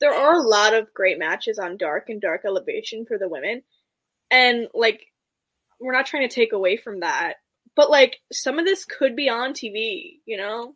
[0.00, 3.62] there are a lot of great matches on Dark and Dark Elevation for the women,
[4.30, 5.06] and like
[5.80, 7.34] we're not trying to take away from that,
[7.76, 10.74] but like some of this could be on TV, you know?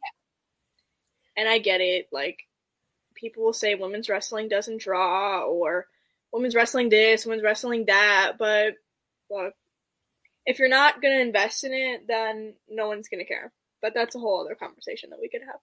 [1.37, 2.09] And I get it.
[2.13, 2.39] Like
[3.15, 5.87] people will say women's wrestling doesn't draw or
[6.33, 8.75] women's wrestling this, women's wrestling that, but
[9.31, 9.55] look,
[10.49, 13.53] if you're not going to invest in it, then no one's going to care.
[13.83, 15.61] But that's a whole other conversation that we could have.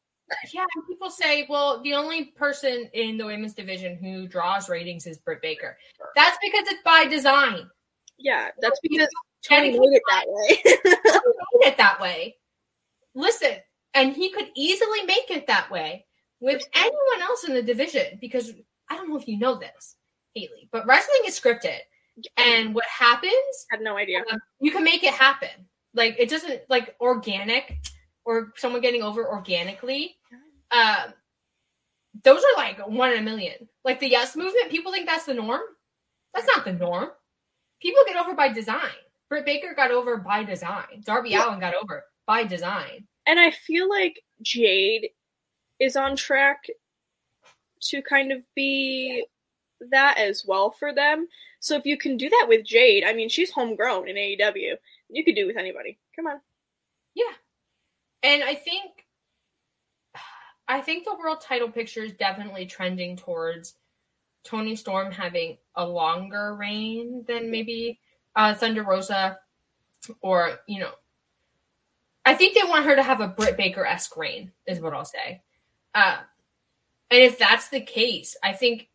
[0.53, 5.17] yeah, people say, well, the only person in the women's division who draws ratings is
[5.17, 5.75] Britt Baker.
[6.15, 7.67] That's because it's by design.
[8.19, 9.07] Yeah, that's because
[9.43, 10.59] Tony made it that way.
[10.63, 12.35] made it that way.
[13.15, 13.55] Listen,
[13.95, 16.05] and he could easily make it that way
[16.39, 18.53] with anyone else in the division because
[18.89, 19.95] I don't know if you know this,
[20.35, 21.79] Haley, but wrestling is scripted.
[22.37, 23.33] And what happens?
[23.71, 24.23] I have no idea.
[24.31, 25.49] Um, you can make it happen.
[25.93, 27.77] Like it doesn't like organic
[28.25, 30.15] or someone getting over organically.
[30.71, 31.13] Um,
[32.23, 33.67] those are like one in a million.
[33.83, 35.61] Like the yes movement, people think that's the norm.
[36.33, 37.09] That's not the norm.
[37.81, 38.91] People get over by design.
[39.29, 41.01] Britt Baker got over by design.
[41.03, 41.47] Darby yeah.
[41.47, 43.07] Allin got over by design.
[43.27, 45.09] And I feel like Jade
[45.79, 46.65] is on track
[47.81, 49.25] to kind of be
[49.91, 51.27] that as well for them.
[51.59, 54.75] So if you can do that with Jade, I mean, she's homegrown in AEW.
[55.09, 55.97] You could do it with anybody.
[56.15, 56.39] Come on.
[57.13, 57.31] Yeah.
[58.23, 58.91] And I think
[60.67, 63.75] I think the world title picture is definitely trending towards
[64.43, 67.99] Toni Storm having a longer reign than maybe
[68.35, 69.37] uh, Thunder Rosa,
[70.21, 70.91] or you know,
[72.25, 75.05] I think they want her to have a Britt Baker esque reign, is what I'll
[75.05, 75.41] say.
[75.93, 76.17] Uh,
[77.11, 78.89] and if that's the case, I think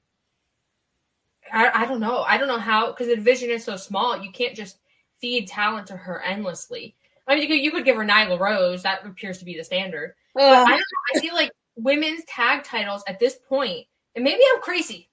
[1.52, 2.22] I, I don't know.
[2.22, 4.22] I don't know how because the division is so small.
[4.22, 4.78] You can't just
[5.20, 6.96] feed talent to her endlessly.
[7.26, 8.82] I mean, you could, you could give her Nyla Rose.
[8.82, 10.14] That appears to be the standard.
[10.36, 11.14] Uh, I don't know.
[11.14, 15.08] I feel like women's tag titles at this point, and maybe I'm crazy.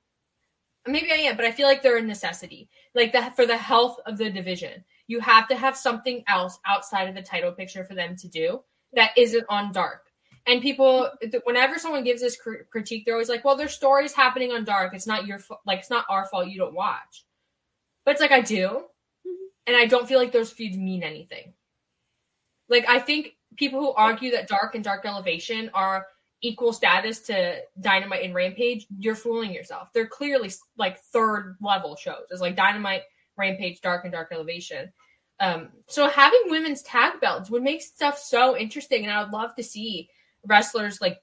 [0.87, 2.69] Maybe I am, but I feel like they're a necessity.
[2.95, 4.83] Like that for the health of the division.
[5.07, 8.61] You have to have something else outside of the title picture for them to do
[8.93, 10.06] that isn't on dark.
[10.47, 11.09] And people,
[11.43, 12.37] whenever someone gives this
[12.71, 14.93] critique, they're always like, "Well, there's stories happening on dark.
[14.93, 17.25] It's not your fault like it's not our fault you don't watch."
[18.05, 18.67] But it's like I do,
[19.27, 19.45] mm-hmm.
[19.67, 21.53] and I don't feel like those feeds mean anything.
[22.69, 26.07] Like I think people who argue that dark and dark elevation are
[26.41, 29.91] equal status to Dynamite and Rampage, you're fooling yourself.
[29.93, 32.27] They're clearly like third level shows.
[32.29, 33.03] It's like Dynamite,
[33.37, 34.91] Rampage, Dark, and Dark Elevation.
[35.39, 39.55] Um, so having women's tag belts would make stuff so interesting, and I would love
[39.55, 40.09] to see
[40.47, 41.21] wrestlers like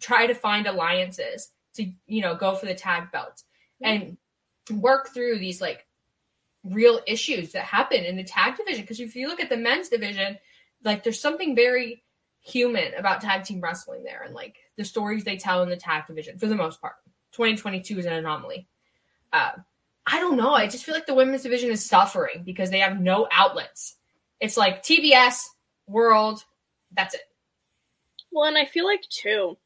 [0.00, 3.44] try to find alliances to you know go for the tag belts
[3.80, 4.16] and
[4.70, 5.86] work through these like
[6.64, 8.82] real issues that happen in the tag division.
[8.82, 10.38] Because if you look at the men's division,
[10.82, 12.02] like there's something very
[12.40, 16.06] human about tag team wrestling there and like the stories they tell in the tag
[16.06, 16.94] division for the most part.
[17.32, 18.66] 2022 is an anomaly.
[19.32, 19.52] Uh,
[20.06, 20.52] I don't know.
[20.52, 23.96] I just feel like the women's division is suffering because they have no outlets.
[24.40, 25.40] It's like TBS,
[25.86, 26.44] World,
[26.94, 27.22] that's it.
[28.34, 29.56] Well, and I feel like too,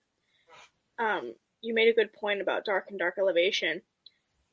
[0.99, 3.81] um, you made a good point about Dark and Dark Elevation.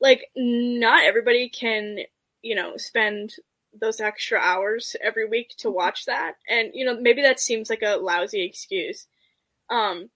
[0.00, 1.98] Like, not everybody can,
[2.40, 3.34] you know, spend
[3.78, 5.76] those extra hours every week to mm-hmm.
[5.76, 6.36] watch that.
[6.48, 9.06] And, you know, maybe that seems like a lousy excuse.
[9.68, 10.08] Um,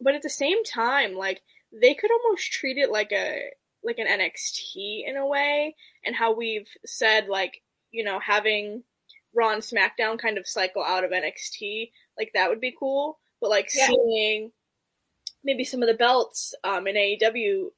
[0.00, 1.40] but at the same time, like,
[1.72, 3.50] they could almost treat it like a,
[3.84, 8.82] like an NXT in a way, and how we've said, like, you know, having
[9.32, 13.20] Raw and SmackDown kind of cycle out of NXT, like, that would be cool.
[13.46, 13.86] But, like, yeah.
[13.86, 14.50] seeing
[15.44, 17.68] maybe some of the belts, um, in AEW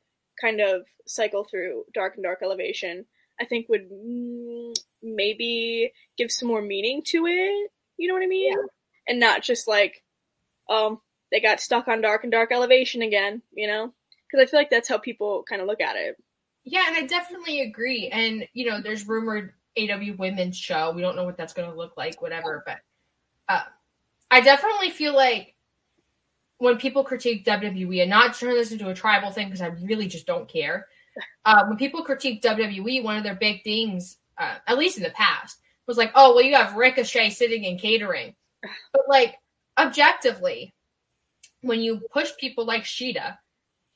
[0.41, 3.05] kind of cycle through Dark and Dark Elevation,
[3.39, 7.71] I think would mm, maybe give some more meaning to it.
[7.99, 8.53] You know what I mean?
[8.53, 8.63] Yeah.
[9.09, 10.03] And not just like,
[10.71, 13.43] um, they got stuck on dark and dark elevation again.
[13.53, 13.93] You know?
[14.31, 16.17] Because I feel like that's how people kind of look at it.
[16.65, 18.09] Yeah, and I definitely agree.
[18.09, 20.93] And you know, there's rumored AEW women's show.
[20.93, 22.63] We don't know what that's going to look like, whatever.
[22.65, 22.79] But
[23.49, 23.65] uh,
[24.31, 25.55] I definitely feel like
[26.59, 30.09] when people critique WWE, and not turn this into a tribal thing because I really
[30.09, 30.87] just don't care.
[31.45, 35.11] Uh, when people critique WWE, one of their big things, uh, at least in the
[35.11, 38.35] past, was like, oh, well, you have Ricochet sitting in catering.
[38.93, 39.37] But, like,
[39.79, 40.75] objectively,
[41.63, 43.39] when you push people like Shida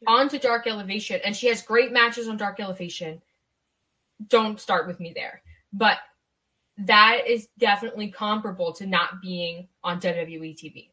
[0.06, 3.20] onto Dark Elevation, and she has great matches on Dark Elevation,
[4.28, 5.42] don't start with me there.
[5.72, 5.98] But
[6.78, 10.91] that is definitely comparable to not being on WWE TV.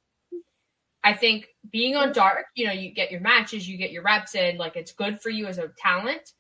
[1.04, 4.36] I think being on dark, you know, you get your matches, you get your reps
[4.36, 6.34] in, like it's good for you as a talent.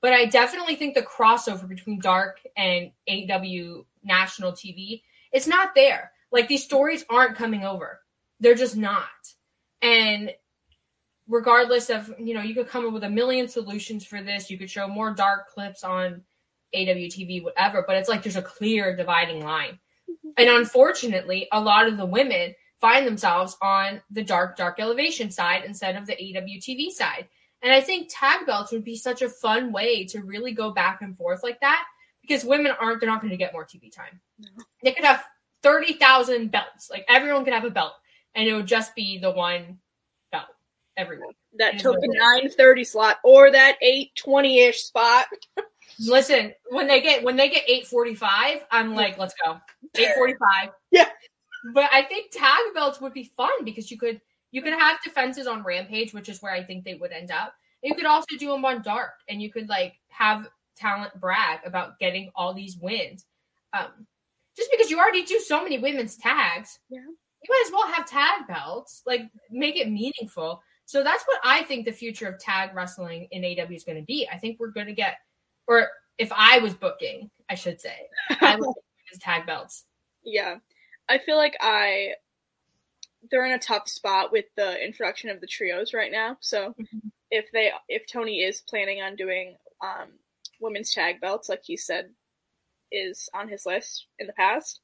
[0.00, 5.02] But I definitely think the crossover between dark and AEW national TV,
[5.32, 6.12] it's not there.
[6.30, 8.00] Like these stories aren't coming over.
[8.40, 9.08] They're just not.
[9.82, 10.32] And
[11.28, 14.50] regardless of, you know, you could come up with a million solutions for this.
[14.50, 16.22] You could show more dark clips on
[16.74, 19.78] AEW TV, whatever, but it's like there's a clear dividing line.
[20.10, 20.30] Mm-hmm.
[20.36, 25.64] And unfortunately, a lot of the women find themselves on the dark, dark elevation side
[25.64, 27.28] instead of the AEW TV side.
[27.62, 31.00] And I think tag belts would be such a fun way to really go back
[31.00, 31.84] and forth like that
[32.20, 34.20] because women aren't, they're not going to get more TV time.
[34.38, 34.48] No.
[34.82, 35.24] They could have
[35.62, 36.90] 30,000 belts.
[36.90, 37.94] Like everyone could have a belt
[38.34, 39.78] and it would just be the one
[40.30, 40.44] belt
[40.96, 41.36] every week.
[41.56, 45.26] That token 930 slot or that 820 ish spot.
[46.00, 49.60] Listen, when they get when they get 845, I'm like, let's go.
[49.96, 50.70] 845.
[50.90, 51.06] Yeah
[51.72, 55.46] but I think tag belts would be fun because you could you could have defenses
[55.46, 57.54] on Rampage, which is where I think they would end up.
[57.82, 61.98] You could also do them on Dark, and you could like have talent brag about
[61.98, 63.24] getting all these wins.
[63.72, 64.06] Um,
[64.56, 68.06] just because you already do so many women's tags, yeah, you might as well have
[68.08, 69.02] tag belts.
[69.06, 70.62] Like make it meaningful.
[70.86, 74.04] So that's what I think the future of tag wrestling in AEW is going to
[74.04, 74.28] be.
[74.30, 75.16] I think we're going to get,
[75.66, 75.88] or
[76.18, 77.96] if I was booking, I should say,
[78.40, 78.74] I would
[79.20, 79.84] tag belts.
[80.22, 80.56] Yeah.
[81.08, 82.14] I feel like I
[83.30, 86.36] they're in a tough spot with the introduction of the trios right now.
[86.40, 87.08] So mm-hmm.
[87.30, 90.08] if they if Tony is planning on doing um,
[90.60, 92.10] women's tag belts, like he said,
[92.92, 94.80] is on his list in the past,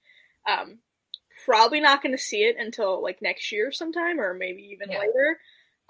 [0.48, 0.78] um,
[1.44, 4.98] probably not going to see it until like next year sometime, or maybe even yeah.
[4.98, 5.38] later,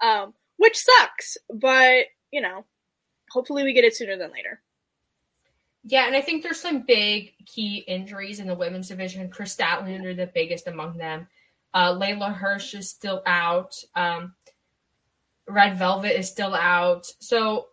[0.01, 1.37] um, which sucks.
[1.53, 2.65] But you know,
[3.31, 4.61] hopefully we get it sooner than later.
[5.83, 9.29] Yeah, and I think there's some big key injuries in the women's division.
[9.29, 11.27] Kris Statlander, the biggest among them.
[11.73, 13.75] Uh, Leyla Hirsch is still out.
[13.95, 14.35] Um,
[15.47, 17.07] Red Velvet is still out.
[17.19, 17.67] So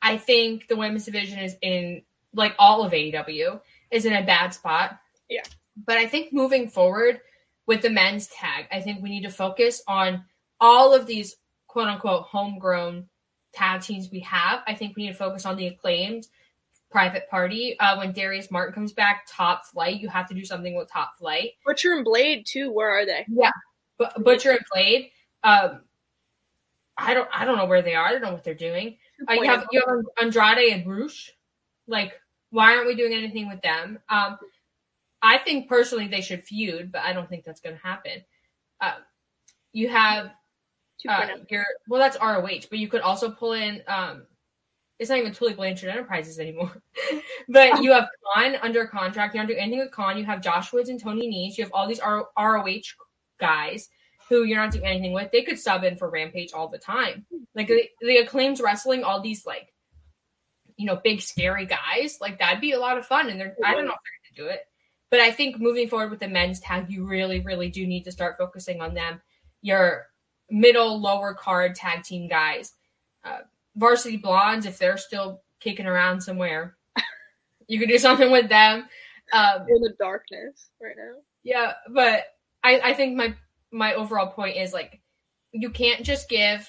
[0.00, 2.02] I think the women's division is in,
[2.32, 4.98] like all of AEW, is in a bad spot.
[5.28, 5.42] Yeah.
[5.76, 7.20] But I think moving forward
[7.66, 10.24] with the men's tag, I think we need to focus on
[10.60, 11.36] all of these
[11.66, 13.08] quote unquote homegrown
[13.52, 14.60] tag teams we have.
[14.66, 16.26] I think we need to focus on the acclaimed
[16.90, 17.78] private party.
[17.78, 21.16] Uh, when Darius Martin comes back, top flight, you have to do something with top
[21.18, 21.52] flight.
[21.64, 22.72] Butcher and Blade too.
[22.72, 23.24] Where are they?
[23.28, 23.52] Yeah,
[23.98, 25.10] B- Butcher and Blade.
[25.44, 25.82] Um,
[26.98, 27.28] I don't.
[27.32, 28.06] I don't know where they are.
[28.06, 28.96] I don't know what they're doing.
[29.28, 31.32] Uh, you have you have Andrade and Rush.
[31.86, 32.12] Like,
[32.50, 33.98] why aren't we doing anything with them?
[34.08, 34.38] Um,
[35.22, 38.24] I think personally they should feud, but I don't think that's going to happen.
[38.80, 38.94] Uh,
[39.72, 40.30] you have
[41.08, 44.26] uh, your well, that's ROH, but you could also pull in um,
[45.00, 46.82] it's not even Tully Blanchard Enterprises anymore.
[47.48, 49.34] but you have Kaun under contract.
[49.34, 50.18] You don't do anything with Kaun.
[50.18, 51.56] You have Josh Woods and Tony Nese.
[51.56, 52.82] You have all these ROH
[53.40, 53.88] guys
[54.28, 55.32] who you're not doing anything with.
[55.32, 57.24] They could sub in for Rampage all the time.
[57.54, 59.72] Like the, the acclaims wrestling all these like,
[60.76, 62.18] you know, big scary guys.
[62.20, 63.30] Like that'd be a lot of fun.
[63.30, 64.66] And they're I don't know if they're gonna do it.
[65.10, 68.12] But I think moving forward with the men's tag, you really, really do need to
[68.12, 69.22] start focusing on them.
[69.62, 70.08] Your
[70.50, 72.74] middle, lower card tag team guys.
[73.24, 73.38] Uh,
[73.76, 76.76] Varsity Blondes, if they're still kicking around somewhere,
[77.68, 78.88] you could do something with them.
[79.32, 81.20] Um, in the darkness right now.
[81.42, 82.24] Yeah, but
[82.64, 83.34] I, I think my
[83.72, 85.00] my overall point is like
[85.52, 86.68] you can't just give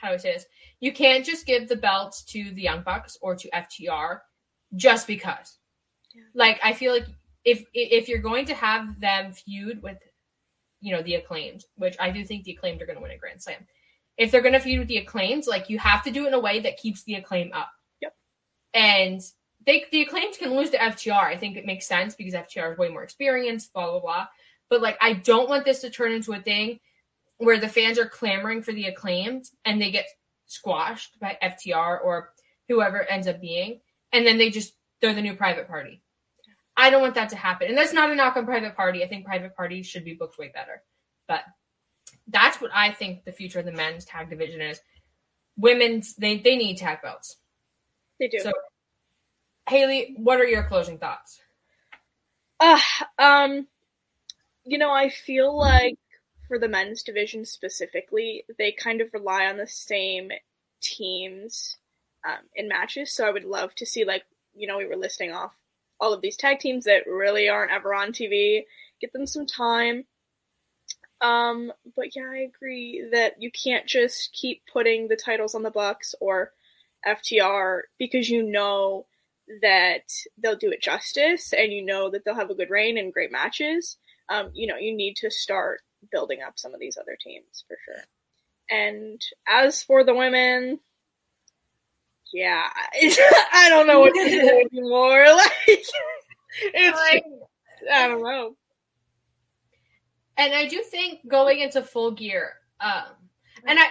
[0.00, 0.46] how do I say this?
[0.80, 4.20] You can't just give the belts to the Young Bucks or to FTR
[4.76, 5.58] just because.
[6.14, 6.22] Yeah.
[6.34, 7.06] Like I feel like
[7.44, 9.98] if if you're going to have them feud with
[10.80, 13.18] you know the acclaimed, which I do think the acclaimed are going to win a
[13.18, 13.66] Grand Slam
[14.18, 16.34] if they're going to feud with the acclaims, like you have to do it in
[16.34, 17.70] a way that keeps the acclaim up.
[18.02, 18.14] Yep.
[18.74, 19.20] And
[19.64, 21.22] they the acclaims can lose to FTR.
[21.22, 24.26] I think it makes sense because FTR is way more experienced, blah blah blah.
[24.68, 26.80] But like I don't want this to turn into a thing
[27.38, 30.06] where the fans are clamoring for the acclaimed and they get
[30.46, 32.30] squashed by FTR or
[32.68, 33.80] whoever ends up being,
[34.12, 36.02] and then they just they're the new private party.
[36.76, 37.68] I don't want that to happen.
[37.68, 39.02] And that's not a knock on private party.
[39.02, 40.82] I think private party should be booked way better.
[41.26, 41.42] But
[42.28, 44.80] that's what I think the future of the men's tag division is.
[45.56, 47.36] Women's they they need tag belts.
[48.20, 48.38] They do.
[48.40, 48.52] So
[49.68, 51.40] Haley, what are your closing thoughts?
[52.60, 52.78] Uh
[53.18, 53.66] um
[54.64, 55.98] you know, I feel like
[56.46, 60.30] for the men's division specifically, they kind of rely on the same
[60.80, 61.78] teams
[62.26, 63.12] um, in matches.
[63.12, 64.24] So I would love to see like,
[64.54, 65.52] you know, we were listing off
[65.98, 68.64] all of these tag teams that really aren't ever on TV.
[69.00, 70.04] Get them some time
[71.20, 75.70] um, but yeah, I agree that you can't just keep putting the titles on the
[75.70, 76.52] Bucks or
[77.06, 79.06] FTR because you know
[79.62, 83.12] that they'll do it justice and you know that they'll have a good reign and
[83.12, 83.96] great matches.
[84.28, 85.80] Um, you know, you need to start
[86.12, 88.04] building up some of these other teams for sure.
[88.70, 90.78] And as for the women,
[92.32, 92.68] yeah,
[93.52, 95.26] I don't know what to do anymore.
[96.60, 97.24] Like, it's, like,
[97.92, 98.56] I don't know.
[100.38, 103.06] And I do think going into full gear, um,
[103.66, 103.88] and I,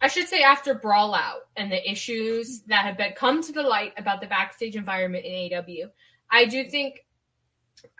[0.00, 3.62] I should say after Brawl Out and the issues that have been come to the
[3.62, 5.90] light about the backstage environment in AEW,
[6.30, 7.04] I do think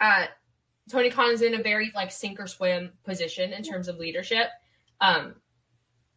[0.00, 0.26] uh,
[0.88, 4.48] Tony Khan is in a very like sink or swim position in terms of leadership.
[5.00, 5.34] Um,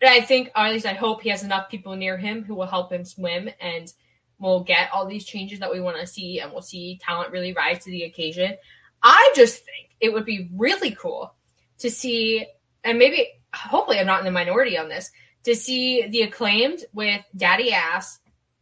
[0.03, 2.68] I think, or at least I hope, he has enough people near him who will
[2.68, 3.91] help him swim and
[4.38, 7.53] we'll get all these changes that we want to see and we'll see talent really
[7.53, 8.55] rise to the occasion.
[9.01, 11.34] I just think it would be really cool
[11.80, 12.45] to see,
[12.84, 15.11] and maybe, hopefully, I'm not in the minority on this,
[15.43, 18.19] to see the acclaimed with Daddy Ass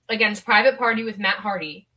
[0.10, 1.88] against Private Party with Matt Hardy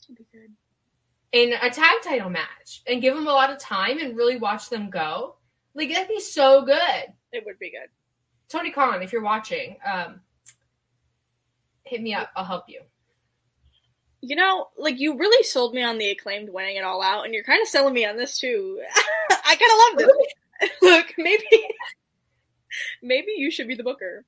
[1.32, 4.70] in a tag title match and give them a lot of time and really watch
[4.70, 5.36] them go.
[5.74, 7.04] Like, that'd be so good.
[7.32, 7.88] It would be good.
[8.48, 10.20] Tony Khan, if you're watching, um,
[11.84, 12.30] hit me up.
[12.34, 12.80] I'll help you.
[14.20, 17.34] You know, like you really sold me on the acclaimed winning it all out, and
[17.34, 18.80] you're kind of selling me on this too.
[19.30, 20.34] I kind of love this.
[20.82, 21.44] Look, maybe
[23.02, 24.24] maybe you should be the booker.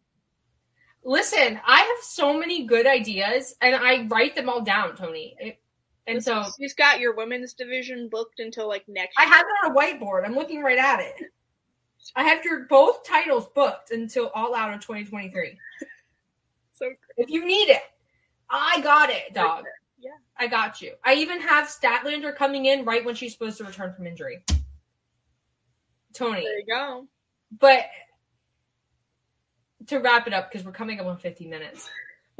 [1.02, 5.34] Listen, I have so many good ideas, and I write them all down, Tony.
[5.38, 5.60] It,
[6.06, 9.16] and so You've got your women's division booked until like next.
[9.18, 9.32] I year.
[9.32, 10.26] have it on a whiteboard.
[10.26, 11.14] I'm looking right at it.
[12.16, 15.58] I have your both titles booked until all out of 2023.
[16.72, 16.96] so great.
[17.16, 17.82] If you need it,
[18.48, 19.64] I got it, dog.
[19.98, 20.10] Yeah.
[20.38, 20.94] I got you.
[21.04, 24.42] I even have Statlander coming in right when she's supposed to return from injury.
[26.14, 26.42] Tony.
[26.42, 27.06] There you go.
[27.58, 27.86] But
[29.86, 31.88] to wrap it up, because we're coming up on 50 minutes,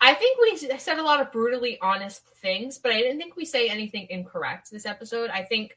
[0.00, 3.44] I think we said a lot of brutally honest things, but I didn't think we
[3.44, 5.30] say anything incorrect this episode.
[5.30, 5.76] I think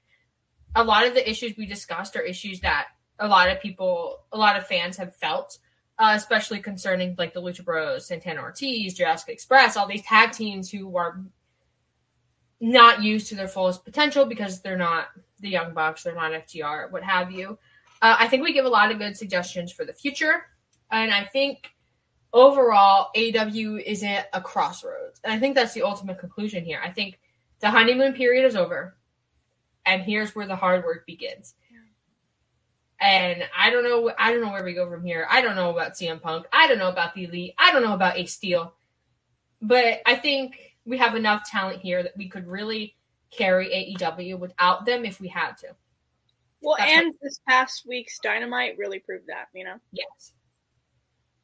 [0.75, 4.37] a lot of the issues we discussed are issues that a lot of people, a
[4.37, 5.57] lot of fans have felt,
[5.97, 10.69] uh, especially concerning like the Lucha Bros, Santana Ortiz, Jurassic Express, all these tag teams
[10.69, 11.21] who are
[12.59, 15.07] not used to their fullest potential because they're not
[15.39, 17.57] the Young Bucks, they're not FTR, what have you.
[18.01, 20.45] Uh, I think we give a lot of good suggestions for the future,
[20.91, 21.69] and I think
[22.31, 26.79] overall AEW is at a crossroads, and I think that's the ultimate conclusion here.
[26.83, 27.19] I think
[27.59, 28.97] the honeymoon period is over,
[29.85, 31.55] and here's where the hard work begins.
[33.01, 34.11] And I don't know.
[34.17, 35.25] I don't know where we go from here.
[35.29, 36.47] I don't know about CM Punk.
[36.51, 37.53] I don't know about the Elite.
[37.57, 38.73] I don't know about Ace Steel.
[39.61, 42.95] But I think we have enough talent here that we could really
[43.31, 45.67] carry AEW without them if we had to.
[46.61, 49.47] Well, That's and this past week's Dynamite really proved that.
[49.53, 49.75] You know.
[49.93, 50.33] Yes.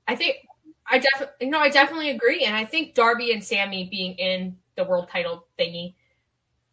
[0.08, 0.38] I think
[0.88, 4.58] I definitely you know I definitely agree, and I think Darby and Sammy being in
[4.76, 5.94] the world title thingy,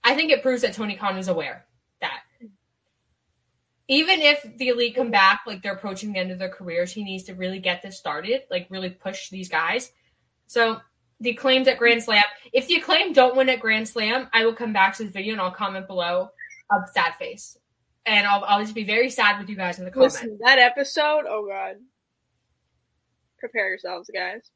[0.03, 1.67] I think it proves that Tony Khan is aware
[2.01, 2.23] that
[3.87, 7.05] even if the elite come back, like they're approaching the end of their careers, he
[7.05, 9.93] needs to really get this started, like really push these guys.
[10.47, 10.81] So
[11.23, 12.25] the acclaimed at Grand Slam.
[12.53, 15.33] If the acclaimed don't win at Grand Slam, I will come back to this video
[15.33, 16.31] and I'll comment below
[16.71, 17.57] a sad face.
[18.05, 20.17] And I'll, I'll just be very sad with you guys in the comments.
[20.17, 21.25] Listen, that episode.
[21.29, 21.77] Oh God.
[23.39, 24.51] Prepare yourselves, guys.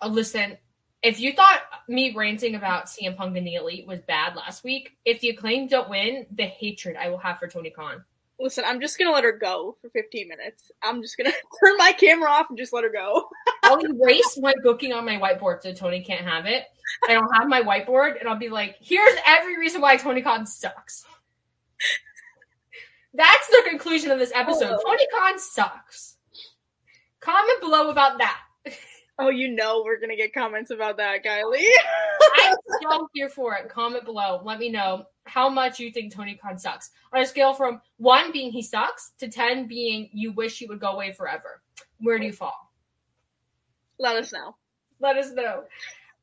[0.00, 0.58] Uh, listen,
[1.02, 4.96] if you thought me ranting about CM Punk and the Elite was bad last week,
[5.06, 8.04] if the acclaim don't win, the hatred I will have for Tony Khan.
[8.38, 10.70] Listen, I'm just gonna let her go for 15 minutes.
[10.82, 11.30] I'm just gonna
[11.60, 13.28] turn my camera off and just let her go.
[13.62, 16.64] I'll erase my booking on my whiteboard so Tony can't have it.
[17.08, 20.46] I don't have my whiteboard, and I'll be like, here's every reason why Tony Khan
[20.46, 21.04] sucks.
[23.14, 24.78] That's the conclusion of this episode.
[24.78, 24.82] Oh.
[24.84, 26.16] Tony Khan sucks.
[27.20, 28.40] Comment below about that.
[29.18, 31.64] Oh, you know we're gonna get comments about that, Kiley.
[32.44, 33.68] I'm so here for it.
[33.68, 34.40] Comment below.
[34.44, 36.90] Let me know how much you think Tony Khan sucks.
[37.12, 40.80] On a scale from one being he sucks to ten being you wish he would
[40.80, 41.62] go away forever.
[41.98, 42.66] Where do you fall?
[43.98, 44.54] let us know.
[45.00, 45.64] Let us know.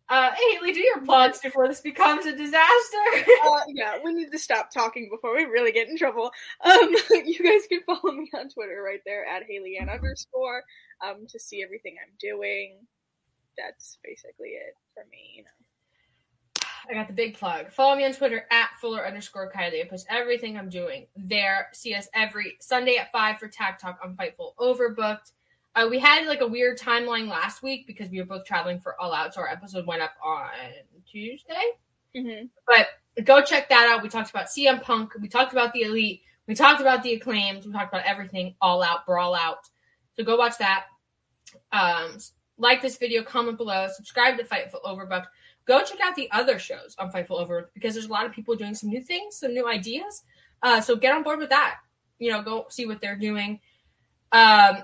[0.10, 2.98] Uh, Haley, do your plugs before this becomes a disaster.
[3.46, 6.32] Uh, yeah, we need to stop talking before we really get in trouble.
[6.64, 6.90] Um,
[7.26, 10.64] you guys can follow me on Twitter right there at Haley Ann underscore
[11.04, 12.78] um, to see everything I'm doing.
[13.58, 15.34] That's basically it for me.
[15.36, 15.50] You know.
[16.90, 17.72] I got the big plug.
[17.72, 19.82] Follow me on Twitter at Fuller underscore Kiley.
[19.82, 21.68] I post everything I'm doing there.
[21.72, 25.32] See us every Sunday at 5 for Tag Talk on Fightful Overbooked.
[25.76, 29.00] Uh, we had like a weird timeline last week because we were both traveling for
[29.02, 30.50] All Out, so our episode went up on
[31.10, 31.72] Tuesday.
[32.16, 32.46] Mm-hmm.
[32.68, 34.04] But go check that out.
[34.04, 35.14] We talked about CM Punk.
[35.20, 36.22] We talked about the Elite.
[36.48, 37.66] We talked about the Acclaimed.
[37.66, 38.56] We talked about everything.
[38.62, 39.70] All Out, Brawl Out.
[40.16, 40.86] So go watch that.
[41.72, 42.18] Um,
[42.58, 45.26] like this video, comment below, subscribe to Fightful Overbooked.
[45.66, 48.56] Go check out the other shows on Fightful Overbooked because there's a lot of people
[48.56, 50.24] doing some new things, some new ideas.
[50.62, 51.78] Uh, so get on board with that.
[52.20, 53.60] You know, go see what they're doing.
[54.32, 54.78] Um,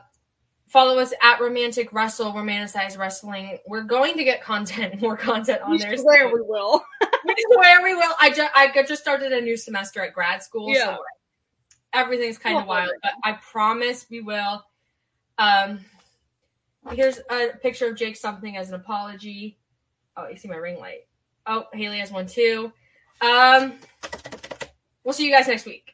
[0.68, 3.58] follow us at Romantic Wrestle, Romanticized Wrestling.
[3.68, 5.98] We're going to get content, more content on We there.
[5.98, 6.84] swear we will.
[7.26, 8.14] We swear we will.
[8.20, 10.96] I just I just started a new semester at grad school, Yeah.
[10.96, 10.98] so
[11.92, 12.92] everything's kind of wild.
[13.04, 14.64] But I promise we will.
[15.38, 15.84] Um,
[16.92, 19.58] here's a picture of Jake something as an apology.
[20.18, 21.08] Oh, you see my ring light.
[21.46, 22.72] Oh, Haley has one too.
[23.22, 23.80] Um,
[25.04, 25.94] we'll see you guys next week.